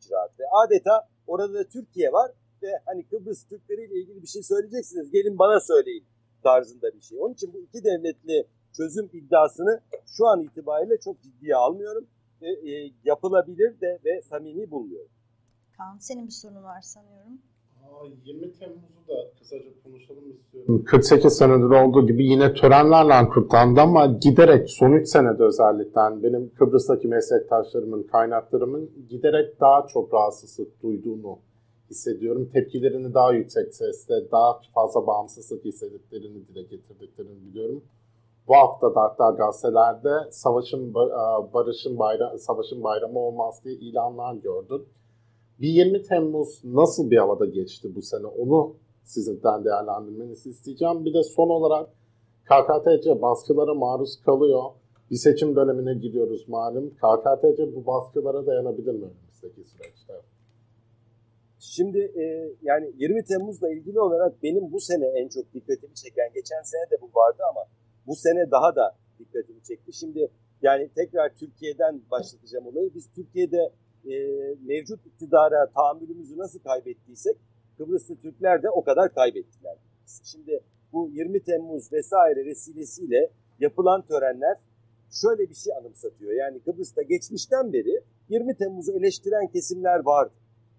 bir 0.08 0.14
icraat 0.14 0.40
ve 0.40 0.44
adeta 0.64 1.08
Orada 1.28 1.54
da 1.54 1.68
Türkiye 1.68 2.12
var 2.12 2.32
ve 2.62 2.68
hani 2.86 3.06
Kıbrıs 3.06 3.44
Türkleri 3.44 3.84
ile 3.84 3.94
ilgili 4.00 4.22
bir 4.22 4.26
şey 4.26 4.42
söyleyeceksiniz. 4.42 5.10
Gelin 5.10 5.38
bana 5.38 5.60
söyleyin 5.60 6.04
tarzında 6.42 6.94
bir 6.94 7.00
şey. 7.00 7.18
Onun 7.20 7.34
için 7.34 7.52
bu 7.52 7.60
iki 7.60 7.84
devletli 7.84 8.46
çözüm 8.76 9.10
iddiasını 9.12 9.80
şu 10.06 10.26
an 10.26 10.42
itibariyle 10.42 11.00
çok 11.00 11.22
ciddiye 11.22 11.56
almıyorum. 11.56 12.06
Ve, 12.42 12.48
e, 12.70 12.92
yapılabilir 13.04 13.80
de 13.80 13.98
ve 14.04 14.22
samimi 14.22 14.70
bulmuyorum. 14.70 15.10
Kaan 15.76 15.98
senin 15.98 16.26
bir 16.26 16.32
sorun 16.32 16.62
var 16.62 16.82
sanıyorum. 16.82 17.42
20 18.24 18.52
Temmuz'u 18.52 19.08
da 19.08 19.14
kısaca 19.38 19.64
konuşalım 19.84 20.30
istiyorum. 20.30 20.84
48 20.84 21.32
senedir 21.32 21.70
olduğu 21.70 22.06
gibi 22.06 22.26
yine 22.26 22.54
törenlerle 22.54 23.28
kutlandı 23.28 23.80
ama 23.80 24.06
giderek 24.06 24.70
son 24.70 24.92
3 24.92 25.08
senede 25.08 25.42
özellikle 25.42 26.22
benim 26.22 26.50
Kıbrıs'taki 26.54 27.08
meslektaşlarımın, 27.08 28.02
kaynaklarımın 28.02 28.90
giderek 29.08 29.60
daha 29.60 29.86
çok 29.86 30.14
rahatsızlık 30.14 30.82
duyduğunu 30.82 31.38
hissediyorum. 31.90 32.50
Tepkilerini 32.52 33.14
daha 33.14 33.32
yüksek 33.32 33.74
sesle, 33.74 34.30
daha 34.32 34.60
fazla 34.74 35.06
bağımsızlık 35.06 35.64
hissettiklerini 35.64 36.48
dile 36.48 36.62
getirdiklerini 36.62 37.44
biliyorum. 37.50 37.82
Bu 38.48 38.54
hafta 38.54 38.94
da 38.94 39.00
hatta 39.02 39.30
gazetelerde 39.30 40.30
savaşın 40.30 40.94
barışın 41.54 41.98
bayramı, 41.98 42.38
savaşın 42.38 42.82
bayramı 42.82 43.18
olmaz 43.18 43.60
diye 43.64 43.74
ilanlar 43.74 44.34
gördüm. 44.34 44.86
Bir 45.60 45.68
20 45.68 46.02
Temmuz 46.02 46.60
nasıl 46.64 47.10
bir 47.10 47.16
havada 47.16 47.46
geçti 47.46 47.94
bu 47.94 48.02
sene 48.02 48.26
onu 48.26 48.76
sizden 49.04 49.64
değerlendirmenizi 49.64 50.50
isteyeceğim. 50.50 51.04
Bir 51.04 51.14
de 51.14 51.22
son 51.22 51.48
olarak 51.48 51.88
KKTC 52.44 53.22
baskılara 53.22 53.74
maruz 53.74 54.20
kalıyor. 54.22 54.62
Bir 55.10 55.16
seçim 55.16 55.56
dönemine 55.56 55.94
gidiyoruz 55.94 56.48
malum. 56.48 56.90
KKTC 56.90 57.76
bu 57.76 57.86
baskılara 57.86 58.46
dayanabilir 58.46 58.94
mi 58.94 59.04
önümüzdeki 59.04 59.70
süreçte? 59.70 60.14
Şimdi 61.58 61.98
e, 61.98 62.52
yani 62.62 62.92
20 62.98 63.24
Temmuz'la 63.24 63.72
ilgili 63.72 64.00
olarak 64.00 64.42
benim 64.42 64.72
bu 64.72 64.80
sene 64.80 65.06
en 65.06 65.28
çok 65.28 65.54
dikkatimi 65.54 65.94
çeken, 65.94 66.30
geçen 66.34 66.62
sene 66.62 66.90
de 66.90 67.02
bu 67.02 67.18
vardı 67.18 67.42
ama 67.50 67.60
bu 68.06 68.16
sene 68.16 68.50
daha 68.50 68.76
da 68.76 68.96
dikkatimi 69.18 69.62
çekti. 69.62 69.92
Şimdi 69.92 70.28
yani 70.62 70.88
tekrar 70.94 71.34
Türkiye'den 71.34 72.00
başlatacağım 72.10 72.66
olayı. 72.66 72.90
Biz 72.94 73.10
Türkiye'de 73.14 73.72
e, 74.04 74.14
mevcut 74.66 75.06
iktidara 75.06 75.70
tahammülümüzü 75.74 76.38
nasıl 76.38 76.58
kaybettiysek 76.58 77.36
Kıbrıslı 77.78 78.16
Türkler 78.16 78.62
de 78.62 78.70
o 78.70 78.84
kadar 78.84 79.14
kaybettiler. 79.14 79.76
Şimdi 80.24 80.60
bu 80.92 81.10
20 81.12 81.42
Temmuz 81.42 81.92
vesaire 81.92 82.46
vesilesiyle 82.46 83.30
yapılan 83.60 84.02
törenler 84.06 84.56
şöyle 85.10 85.50
bir 85.50 85.54
şey 85.54 85.72
anımsatıyor. 85.74 86.32
Yani 86.32 86.60
Kıbrıs'ta 86.60 87.02
geçmişten 87.02 87.72
beri 87.72 88.02
20 88.28 88.56
Temmuz'u 88.56 88.92
eleştiren 88.92 89.46
kesimler 89.46 89.98
vardı. 89.98 90.34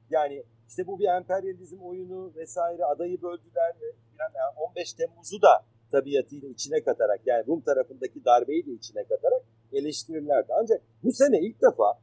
Yani 0.10 0.43
işte 0.67 0.88
bu 0.88 0.99
bir 0.99 1.08
emperyalizm 1.17 1.82
oyunu 1.82 2.32
vesaire 2.36 2.86
adayı 2.86 3.21
böldüler. 3.21 3.75
Yani 4.19 4.34
15 4.69 4.93
Temmuz'u 4.93 5.41
da 5.41 5.65
tabiatıyla 5.91 6.49
içine 6.49 6.84
katarak 6.84 7.19
yani 7.25 7.47
Rum 7.47 7.62
tarafındaki 7.62 8.25
darbeyi 8.25 8.65
de 8.65 8.71
içine 8.71 9.03
katarak 9.03 9.41
eleştirirlerdi. 9.73 10.53
Ancak 10.62 10.82
bu 11.03 11.12
sene 11.12 11.39
ilk 11.39 11.62
defa 11.62 11.99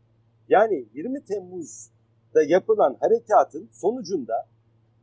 yani 0.49 0.85
20 0.95 1.25
Temmuz'da 1.25 2.43
yapılan 2.43 2.97
harekatın 3.01 3.69
sonucunda 3.73 4.47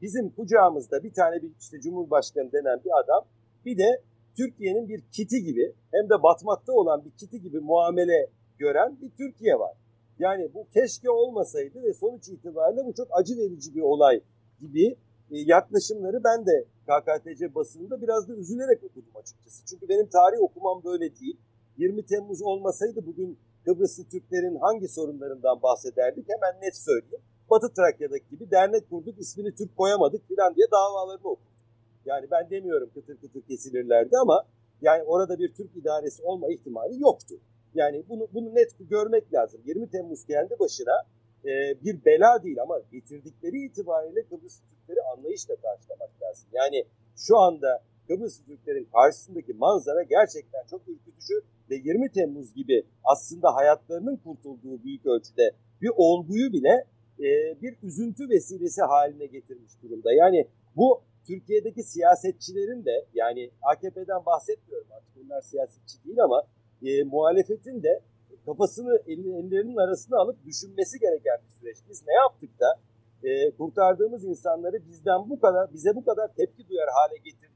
bizim 0.02 0.30
kucağımızda 0.30 1.04
bir 1.04 1.14
tane 1.14 1.42
bir 1.42 1.52
işte 1.60 1.82
Cumhurbaşkanı 1.82 2.52
denen 2.52 2.80
bir 2.86 3.00
adam 3.00 3.26
bir 3.66 3.78
de 3.78 4.02
Türkiye'nin 4.38 4.90
bir 4.90 5.02
kiti 5.12 5.44
gibi 5.44 5.74
hem 5.92 6.10
de 6.10 6.24
batmakta 6.24 6.74
olan 6.74 7.06
bir 7.06 7.12
kiti 7.12 7.42
gibi 7.42 7.60
muamele 7.60 8.30
gören 8.58 8.98
bir 9.02 9.10
Türkiye 9.10 9.60
var. 9.60 9.78
Yani 10.20 10.50
bu 10.54 10.68
keşke 10.74 11.10
olmasaydı 11.10 11.84
ve 11.84 11.94
sonuç 11.94 12.28
itibariyle 12.28 12.86
bu 12.86 12.94
çok 12.94 13.08
acı 13.12 13.38
verici 13.38 13.76
bir 13.76 13.82
olay 13.82 14.22
gibi 14.60 14.96
e, 15.32 15.38
yaklaşımları 15.38 16.24
ben 16.24 16.46
de 16.46 16.66
KKTC 16.88 17.56
basınında 17.56 18.02
biraz 18.02 18.30
da 18.30 18.34
üzülerek 18.34 18.84
okudum 18.84 19.12
açıkçası. 19.16 19.66
Çünkü 19.66 19.90
benim 19.90 20.08
tarih 20.08 20.42
okumam 20.42 20.84
böyle 20.84 21.20
değil. 21.20 21.38
20 21.78 22.06
Temmuz 22.06 22.42
olmasaydı 22.42 23.06
bugün 23.06 23.38
Kıbrıslı 23.65 24.04
Türklerin 24.04 24.56
hangi 24.56 24.88
sorunlarından 24.88 25.62
bahsederdik 25.62 26.26
hemen 26.30 26.62
net 26.62 26.78
söyleyeyim. 26.78 27.23
Batı 27.49 27.73
Trakya'daki 27.73 28.30
gibi 28.30 28.52
dernek 28.52 28.89
kurduk 28.89 29.19
ismini 29.19 29.56
Türk 29.56 29.78
koyamadık 29.78 30.28
filan 30.28 30.56
diye 30.56 30.67
davalarını 30.71 31.28
okuduk. 31.28 31.54
Yani 32.06 32.28
ben 32.32 32.49
demiyorum 32.49 32.89
kıtır 32.93 33.17
kıtır 33.17 33.41
kesilirlerdi 33.41 34.17
ama 34.17 34.45
Yani 34.84 35.04
orada 35.04 35.39
bir 35.39 35.54
Türk 35.54 35.76
idaresi 35.76 36.23
olma 36.23 36.47
ihtimali 36.47 37.02
yoktu. 37.02 37.36
Yani 37.76 38.04
bunu, 38.10 38.28
bunu 38.34 38.56
net 38.56 38.76
görmek 38.80 39.34
lazım. 39.34 39.62
20 39.65 39.89
Temmuz 39.89 40.26
kendi 40.26 40.60
başına 40.60 41.04
e, 41.45 41.52
bir 41.84 42.06
bela 42.06 42.43
değil 42.43 42.62
ama 42.62 42.80
getirdikleri 42.91 43.65
itibariyle 43.65 44.23
Kıbrıs 44.23 44.60
Türkleri 44.60 45.02
anlayışla 45.02 45.56
karşılamak 45.56 46.10
lazım. 46.21 46.49
Yani 46.54 46.86
şu 47.15 47.38
anda 47.38 47.84
Kıbrıs 48.08 48.46
Türklerin 48.46 48.88
karşısındaki 48.94 49.54
manzara 49.54 50.04
gerçekten 50.04 50.63
çok 50.70 50.82
ürkütücü 50.88 51.34
ve 51.70 51.76
20 51.76 52.12
Temmuz 52.12 52.54
gibi 52.54 52.84
aslında 53.04 53.56
hayatlarının 53.56 54.16
kurtulduğu 54.16 54.84
büyük 54.84 55.06
ölçüde 55.06 55.52
bir 55.82 55.92
olguyu 55.96 56.54
bile 56.54 56.86
e, 57.20 57.62
bir 57.62 57.78
üzüntü 57.84 58.30
vesilesi 58.30 58.82
haline 58.82 59.26
getirmiş 59.26 59.72
durumda. 59.84 60.13
Yani 60.13 60.48
bu 60.76 61.02
Türkiye'deki 61.28 61.84
siyasetçilerin 61.84 62.86
de 62.86 63.06
yani 63.13 63.52
AKP'den 63.62 64.26
bahsetmiyorum 64.26 64.88
artık 64.92 65.16
bunlar 65.16 65.42
siyasetçi 65.42 66.04
değil 66.06 66.24
ama 66.24 66.44
e, 66.86 67.04
muhalefetin 67.04 67.84
de 67.84 68.02
kafasını 68.46 69.02
ellerinin 69.08 69.78
arasına 69.78 70.18
alıp 70.18 70.46
düşünmesi 70.46 71.00
gereken 71.00 71.38
bir 71.46 71.52
süreç. 71.52 71.78
Biz 71.89 72.04
ne 72.08 72.13
yaptık 72.13 72.60
da 72.60 72.80
e, 73.24 73.52
kurtardığımız 73.52 74.24
insanları 74.24 74.88
bizden 74.88 75.30
bu 75.30 75.39
kadar 75.39 75.74
bize 75.74 75.96
bu 75.96 76.06
kadar 76.06 76.28
tepki 76.36 76.70
duyar 76.70 76.89
hale 76.94 77.18
getirdiği 77.18 77.53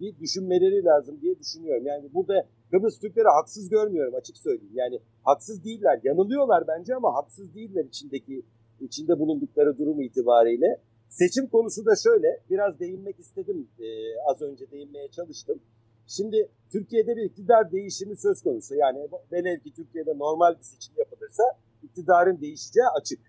bir 0.00 0.18
düşünmeleri 0.20 0.84
lazım 0.84 1.20
diye 1.20 1.38
düşünüyorum. 1.38 1.86
Yani 1.86 2.14
burada 2.14 2.46
Kıbrıs 2.70 2.98
Türkleri 2.98 3.28
haksız 3.28 3.68
görmüyorum 3.68 4.14
açık 4.14 4.36
söyleyeyim. 4.36 4.74
Yani 4.74 5.00
haksız 5.24 5.64
değiller. 5.64 6.00
Yanılıyorlar 6.02 6.64
bence 6.68 6.94
ama 6.94 7.14
haksız 7.14 7.54
değiller 7.54 7.84
içindeki 7.84 8.42
içinde 8.80 9.18
bulundukları 9.18 9.78
durum 9.78 10.00
itibariyle. 10.00 10.80
Seçim 11.08 11.46
konusu 11.46 11.86
da 11.86 11.96
şöyle, 11.96 12.40
biraz 12.50 12.80
değinmek 12.80 13.18
istedim, 13.20 13.68
e, 13.78 13.86
az 14.30 14.42
önce 14.42 14.70
değinmeye 14.70 15.08
çalıştım. 15.08 15.60
Şimdi 16.06 16.48
Türkiye'de 16.72 17.16
bir 17.16 17.22
iktidar 17.22 17.72
değişimi 17.72 18.16
söz 18.16 18.42
konusu. 18.42 18.74
Yani 18.74 19.08
velev 19.32 19.58
ki 19.58 19.72
Türkiye'de 19.72 20.18
normal 20.18 20.58
bir 20.58 20.62
seçim 20.62 20.94
yapılırsa 20.96 21.42
iktidarın 21.82 22.40
değişeceği 22.40 22.86
açık. 23.00 23.20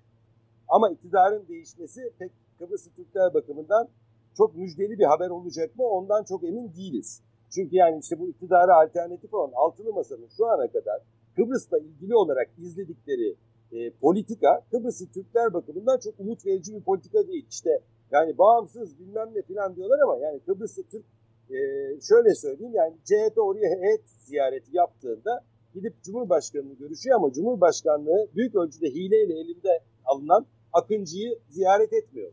Ama 0.68 0.90
iktidarın 0.90 1.48
değişmesi 1.48 2.14
pek 2.20 2.32
Kıbrıs 2.60 2.88
Türkler 2.96 3.34
bakımından 3.34 3.90
çok 4.38 4.56
müjdeli 4.56 5.00
bir 5.00 5.06
haber 5.06 5.30
olacak 5.30 5.76
mı 5.76 5.88
ondan 5.88 6.24
çok 6.24 6.44
emin 6.44 6.74
değiliz. 6.74 7.22
Çünkü 7.50 7.76
yani 7.76 8.00
işte 8.00 8.20
bu 8.20 8.30
iktidara 8.30 8.76
alternatif 8.76 9.34
olan 9.34 9.52
altılı 9.56 9.94
masanın 9.94 10.28
şu 10.38 10.46
ana 10.46 10.68
kadar 10.72 11.02
Kıbrıs'la 11.36 11.78
ilgili 11.80 12.16
olarak 12.16 12.50
izledikleri 12.58 13.36
e, 13.72 13.90
politika 13.92 14.62
Kıbrıs'ı 14.72 15.12
Türkler 15.12 15.54
bakımından 15.54 16.00
çok 16.00 16.20
umut 16.20 16.46
verici 16.46 16.76
bir 16.76 16.82
politika 16.82 17.28
değil. 17.28 17.46
İşte 17.50 17.80
yani 18.12 18.38
bağımsız 18.38 19.00
bilmem 19.00 19.30
ne 19.36 19.42
falan 19.42 19.76
diyorlar 19.76 20.00
ama 20.00 20.18
yani 20.18 20.40
Kıbrıs'ı 20.40 20.84
Türk 20.84 21.06
e, 21.50 21.58
şöyle 22.02 22.36
söyleyeyim 22.36 22.74
yani 22.76 22.94
CHP 23.06 23.38
oraya 23.38 23.80
heyet 23.80 24.10
ziyareti 24.10 24.78
yaptığında 24.78 25.44
gidip 25.74 26.04
Cumhurbaşkanı'nı 26.04 26.74
görüşüyor 26.74 27.16
ama 27.16 27.34
Cumhurbaşkanlığı 27.34 28.28
büyük 28.36 28.56
ölçüde 28.56 28.90
hileyle 28.90 29.40
elinde 29.40 29.80
alınan 30.06 30.46
Akıncı'yı 30.74 31.40
ziyaret 31.50 31.94
etmiyor. 31.94 32.32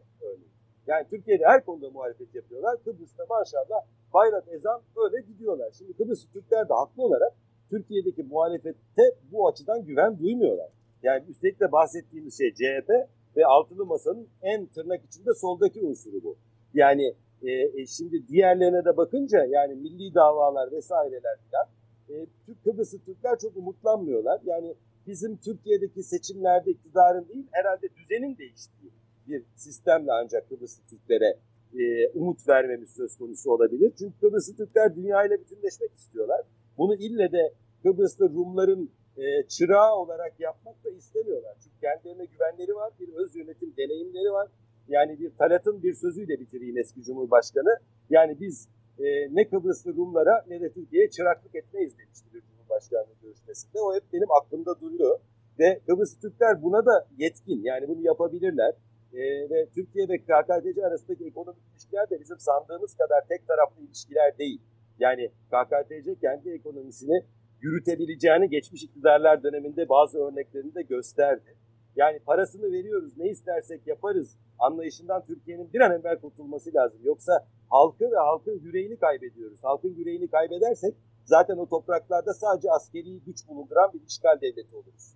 Yani 0.86 1.06
Türkiye'de 1.10 1.44
her 1.44 1.64
konuda 1.64 1.90
muhalefet 1.90 2.34
yapıyorlar. 2.34 2.76
Kıbrıs'ta 2.84 3.24
maşallah 3.30 3.84
bayrak 4.14 4.44
ezan 4.48 4.82
öyle 4.96 5.20
gidiyorlar. 5.20 5.70
Şimdi 5.78 5.92
Kıbrıs 5.92 6.26
Türkler 6.32 6.68
de 6.68 6.74
haklı 6.74 7.02
olarak 7.02 7.32
Türkiye'deki 7.70 8.22
muhalefette 8.22 9.02
bu 9.32 9.48
açıdan 9.48 9.84
güven 9.84 10.18
duymuyorlar. 10.18 10.68
Yani 11.02 11.24
üstelik 11.28 11.60
de 11.60 11.72
bahsettiğimiz 11.72 12.38
şey 12.38 12.54
CHP 12.54 12.90
ve 13.36 13.46
altılı 13.46 13.86
masanın 13.86 14.28
en 14.42 14.66
tırnak 14.66 15.04
içinde 15.04 15.34
soldaki 15.34 15.82
unsuru 15.82 16.22
bu. 16.24 16.36
Yani 16.74 17.14
e, 17.42 17.50
e, 17.50 17.86
şimdi 17.86 18.28
diğerlerine 18.28 18.84
de 18.84 18.96
bakınca 18.96 19.44
yani 19.44 19.74
milli 19.74 20.14
davalar 20.14 20.72
vesaireler 20.72 21.36
filan 21.46 21.66
e, 22.08 22.26
Türk 22.46 22.64
Kıbrıs'ı 22.64 22.98
Türkler 22.98 23.38
çok 23.38 23.56
umutlanmıyorlar. 23.56 24.40
Yani 24.44 24.74
bizim 25.06 25.36
Türkiye'deki 25.36 26.02
seçimlerde 26.02 26.70
iktidarın 26.70 27.28
değil 27.28 27.46
herhalde 27.50 27.88
düzenin 27.96 28.38
değiştiği 28.38 28.90
bir 29.28 29.42
sistemle 29.56 30.12
ancak 30.12 30.48
Kıbrıs'ı 30.48 30.82
Türklere 30.86 31.38
e, 31.74 32.08
umut 32.08 32.48
vermemiz 32.48 32.90
söz 32.90 33.16
konusu 33.16 33.50
olabilir. 33.50 33.92
Çünkü 33.98 34.20
Kıbrıs'ı 34.20 34.56
Türkler 34.56 34.96
dünyayla 34.96 35.38
bütünleşmek 35.40 35.94
istiyorlar. 35.94 36.40
Bunu 36.78 36.94
ille 36.94 37.32
de 37.32 37.52
Kıbrıs'ta 37.82 38.24
Rumların 38.24 38.90
e, 39.16 39.42
çırağı 39.48 39.94
olarak 39.94 40.40
yapmak 40.40 40.84
da 40.84 40.90
istemiyorlar. 40.90 41.54
Çünkü 41.64 41.76
kendilerine 41.80 42.24
güvenleri 42.24 42.74
var, 42.74 42.92
bir 43.00 43.08
öz 43.14 43.36
yönetim 43.36 43.76
deneyimleri 43.76 44.32
var. 44.32 44.48
Yani 44.88 45.20
bir 45.20 45.30
Talat'ın 45.38 45.82
bir 45.82 45.94
sözüyle 45.94 46.40
bitireyim 46.40 46.78
eski 46.78 47.02
Cumhurbaşkanı. 47.02 47.78
Yani 48.10 48.40
biz 48.40 48.68
e, 48.98 49.04
ne 49.34 49.48
Kıbrıslı 49.48 49.96
Rumlara 49.96 50.44
ne 50.48 50.60
de 50.60 50.72
Türkiye'ye 50.72 51.10
çıraklık 51.10 51.54
etmeyiz 51.54 51.98
demişti 51.98 52.26
bir 52.34 52.40
Cumhurbaşkanlığı 52.40 53.14
görüşmesinde. 53.22 53.80
O 53.80 53.94
hep 53.94 54.02
benim 54.12 54.32
aklımda 54.42 54.80
duruyor. 54.80 55.18
Ve 55.58 55.80
Kıbrıslı 55.86 56.20
Türkler 56.20 56.62
buna 56.62 56.86
da 56.86 57.06
yetkin. 57.18 57.62
Yani 57.64 57.88
bunu 57.88 58.02
yapabilirler. 58.02 58.74
E, 59.16 59.50
ve 59.50 59.68
Türkiye 59.74 60.08
ve 60.08 60.18
KKTC 60.18 60.86
arasındaki 60.86 61.24
ekonomik 61.24 61.62
ilişkiler 61.72 62.10
de 62.10 62.20
bizim 62.20 62.38
sandığımız 62.38 62.94
kadar 62.94 63.20
tek 63.28 63.48
taraflı 63.48 63.82
ilişkiler 63.82 64.38
değil. 64.38 64.60
Yani 64.98 65.30
KKTC 65.50 66.14
kendi 66.20 66.50
ekonomisini 66.50 67.24
yürütebileceğini 67.60 68.48
geçmiş 68.48 68.82
iktidarlar 68.82 69.42
döneminde 69.42 69.88
bazı 69.88 70.18
örneklerinde 70.18 70.82
gösterdi. 70.82 71.56
Yani 71.96 72.18
parasını 72.18 72.72
veriyoruz, 72.72 73.16
ne 73.16 73.28
istersek 73.28 73.86
yaparız 73.86 74.38
anlayışından 74.58 75.24
Türkiye'nin 75.26 75.72
bir 75.72 75.80
an 75.80 75.92
evvel 76.00 76.20
kurtulması 76.20 76.74
lazım. 76.74 77.00
Yoksa 77.04 77.46
halkı 77.70 78.04
ve 78.04 78.16
halkın 78.16 78.60
yüreğini 78.64 78.96
kaybediyoruz. 78.96 79.64
Halkın 79.64 79.94
yüreğini 79.94 80.28
kaybedersek 80.28 80.94
zaten 81.24 81.56
o 81.56 81.68
topraklarda 81.68 82.34
sadece 82.34 82.70
askeri 82.70 83.20
güç 83.20 83.48
bulunduran 83.48 83.92
bir 83.94 84.00
işgal 84.08 84.40
devleti 84.40 84.76
oluruz. 84.76 85.14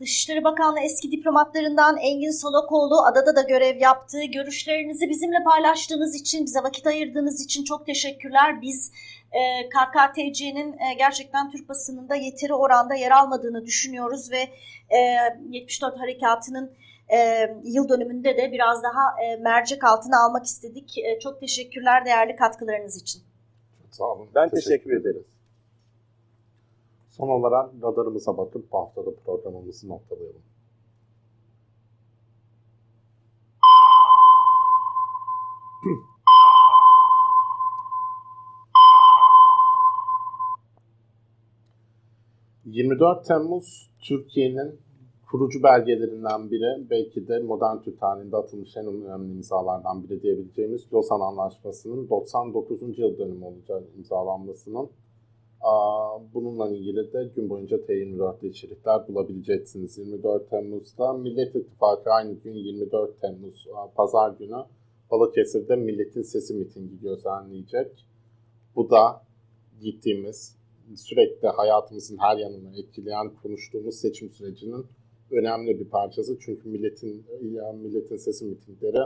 Dışişleri 0.00 0.44
Bakanlığı 0.44 0.80
eski 0.80 1.12
diplomatlarından 1.12 1.96
Engin 1.96 2.30
Solokoğlu 2.30 3.02
adada 3.04 3.36
da 3.36 3.42
görev 3.42 3.80
yaptı. 3.80 4.24
Görüşlerinizi 4.24 5.08
bizimle 5.08 5.44
paylaştığınız 5.44 6.14
için, 6.14 6.46
bize 6.46 6.62
vakit 6.62 6.86
ayırdığınız 6.86 7.44
için 7.44 7.64
çok 7.64 7.86
teşekkürler. 7.86 8.62
Biz 8.62 8.92
e, 9.32 9.68
KKTC'nin 9.68 10.72
e, 10.72 10.94
gerçekten 10.98 11.50
Türk 11.50 11.68
basınında 11.68 12.14
yeteri 12.14 12.54
oranda 12.54 12.94
yer 12.94 13.10
almadığını 13.10 13.66
düşünüyoruz 13.66 14.30
ve 14.32 14.48
e, 14.90 14.98
74 15.50 15.98
Harekatı'nın 16.00 16.72
e, 17.08 17.18
yıl 17.64 17.88
dönümünde 17.88 18.36
de 18.36 18.52
biraz 18.52 18.82
daha 18.82 19.22
e, 19.24 19.36
mercek 19.36 19.84
altına 19.84 20.24
almak 20.24 20.44
istedik. 20.44 20.98
E, 20.98 21.18
çok 21.18 21.40
teşekkürler 21.40 22.06
değerli 22.06 22.36
katkılarınız 22.36 23.02
için. 23.02 23.22
Sağ 23.90 24.04
olun. 24.04 24.28
Ben 24.34 24.48
teşekkür, 24.48 24.70
teşekkür 24.70 25.00
ederiz. 25.00 25.39
Son 27.20 27.28
olarak 27.28 27.70
radarımıza 27.82 28.36
bakıp 28.36 28.72
bu 28.72 28.78
haftada 28.78 29.14
programımızı 29.14 29.88
noktalayalım. 29.88 30.42
24 42.64 43.26
Temmuz 43.26 43.90
Türkiye'nin 44.00 44.80
kurucu 45.30 45.62
belgelerinden 45.62 46.50
biri, 46.50 46.90
belki 46.90 47.28
de 47.28 47.38
modern 47.38 47.78
Türk 47.82 48.00
tarihinde 48.00 48.36
atılmış 48.36 48.76
en 48.76 48.86
önemli 48.86 49.32
imzalardan 49.32 50.04
biri 50.04 50.22
diyebileceğimiz 50.22 50.92
Lozan 50.92 51.20
Anlaşması'nın 51.20 52.08
99. 52.08 52.98
yıl 52.98 53.18
dönümü 53.18 53.44
olacak 53.44 53.82
imzalanmasının. 53.96 54.90
Bununla 56.34 56.70
ilgili 56.70 57.12
de 57.12 57.30
gün 57.36 57.50
boyunca 57.50 57.76
T24'te 57.76 58.48
içerikler 58.48 59.08
bulabileceksiniz. 59.08 59.98
24 59.98 60.50
Temmuz'da 60.50 61.12
Millet 61.12 61.54
İttifakı 61.56 62.10
aynı 62.10 62.32
gün 62.32 62.52
24 62.52 63.20
Temmuz 63.20 63.66
Pazar 63.94 64.30
günü 64.30 64.64
Balıkesir'de 65.10 65.76
Milletin 65.76 66.22
Sesi 66.22 66.54
mitingi 66.54 67.00
düzenleyecek. 67.02 68.06
Bu 68.76 68.90
da 68.90 69.22
gittiğimiz 69.80 70.56
sürekli 70.96 71.48
hayatımızın 71.48 72.18
her 72.18 72.36
yanını 72.36 72.78
etkileyen 72.78 73.34
konuştuğumuz 73.42 73.94
seçim 73.94 74.30
sürecinin 74.30 74.86
önemli 75.30 75.80
bir 75.80 75.88
parçası. 75.88 76.38
Çünkü 76.40 76.68
milletin 76.68 77.26
yani 77.52 77.78
milletin 77.78 78.16
sesi 78.16 78.44
mitingleri 78.44 78.98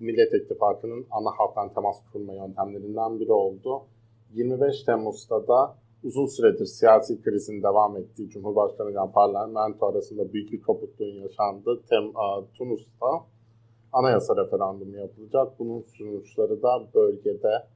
Millet 0.00 0.34
İttifakı'nın 0.34 1.06
ana 1.10 1.30
halktan 1.38 1.74
temas 1.74 1.96
kurma 2.12 2.34
yöntemlerinden 2.34 3.20
biri 3.20 3.32
oldu. 3.32 3.82
25 4.34 4.82
Temmuz'da 4.82 5.48
da 5.48 5.76
uzun 6.04 6.26
süredir 6.26 6.64
siyasi 6.64 7.22
krizin 7.22 7.62
devam 7.62 7.96
ettiği 7.96 8.28
Cumhurbaşkanı 8.28 8.90
ile 8.90 9.12
parlamento 9.14 9.86
arasında 9.86 10.32
büyük 10.32 10.52
bir 10.52 10.62
kopukluğun 10.62 11.14
yaşandığı 11.22 11.82
Tem, 11.90 12.12
Tunus'ta 12.58 13.24
anayasa 13.92 14.36
referandumu 14.36 14.96
yapılacak. 14.96 15.58
Bunun 15.58 15.84
sonuçları 15.98 16.62
da 16.62 16.88
bölgede 16.94 17.66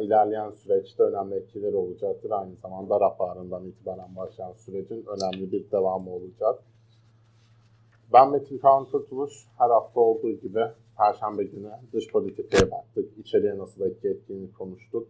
ilerleyen 0.00 0.50
süreçte 0.50 1.02
önemli 1.02 1.34
etkileri 1.34 1.76
olacaktır. 1.76 2.30
Aynı 2.30 2.56
zamanda 2.56 2.94
Arap 2.94 3.18
Baharı'ndan 3.18 3.66
itibaren 3.66 4.16
başlayan 4.16 4.52
sürecin 4.52 5.06
önemli 5.06 5.52
bir 5.52 5.70
devamı 5.70 6.10
olacak. 6.10 6.62
Ben 8.12 8.30
Metin 8.30 8.58
Kaan 8.58 8.84
Kurtuluş. 8.84 9.32
Her 9.58 9.70
hafta 9.70 10.00
olduğu 10.00 10.32
gibi 10.32 10.64
Perşembe 10.98 11.44
günü 11.44 11.70
dış 11.92 12.08
politikaya 12.08 12.70
baktık. 12.70 13.18
İçeriye 13.18 13.58
nasıl 13.58 13.82
etki 13.82 14.08
ettiğini 14.08 14.52
konuştuk. 14.52 15.08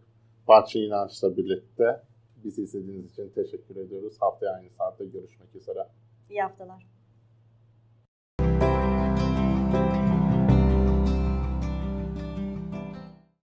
Bahçe 0.49 0.80
İnanç'la 0.80 1.36
birlikte 1.36 2.03
bizi 2.44 2.62
izlediğiniz 2.62 3.12
için 3.12 3.28
teşekkür 3.28 3.76
ediyoruz. 3.76 4.16
Haftaya 4.20 4.53
aynı 4.53 4.70
saatte 4.70 5.05
görüşmek 5.05 5.55
üzere. 5.55 5.86
İyi 6.30 6.42
haftalar. 6.42 6.97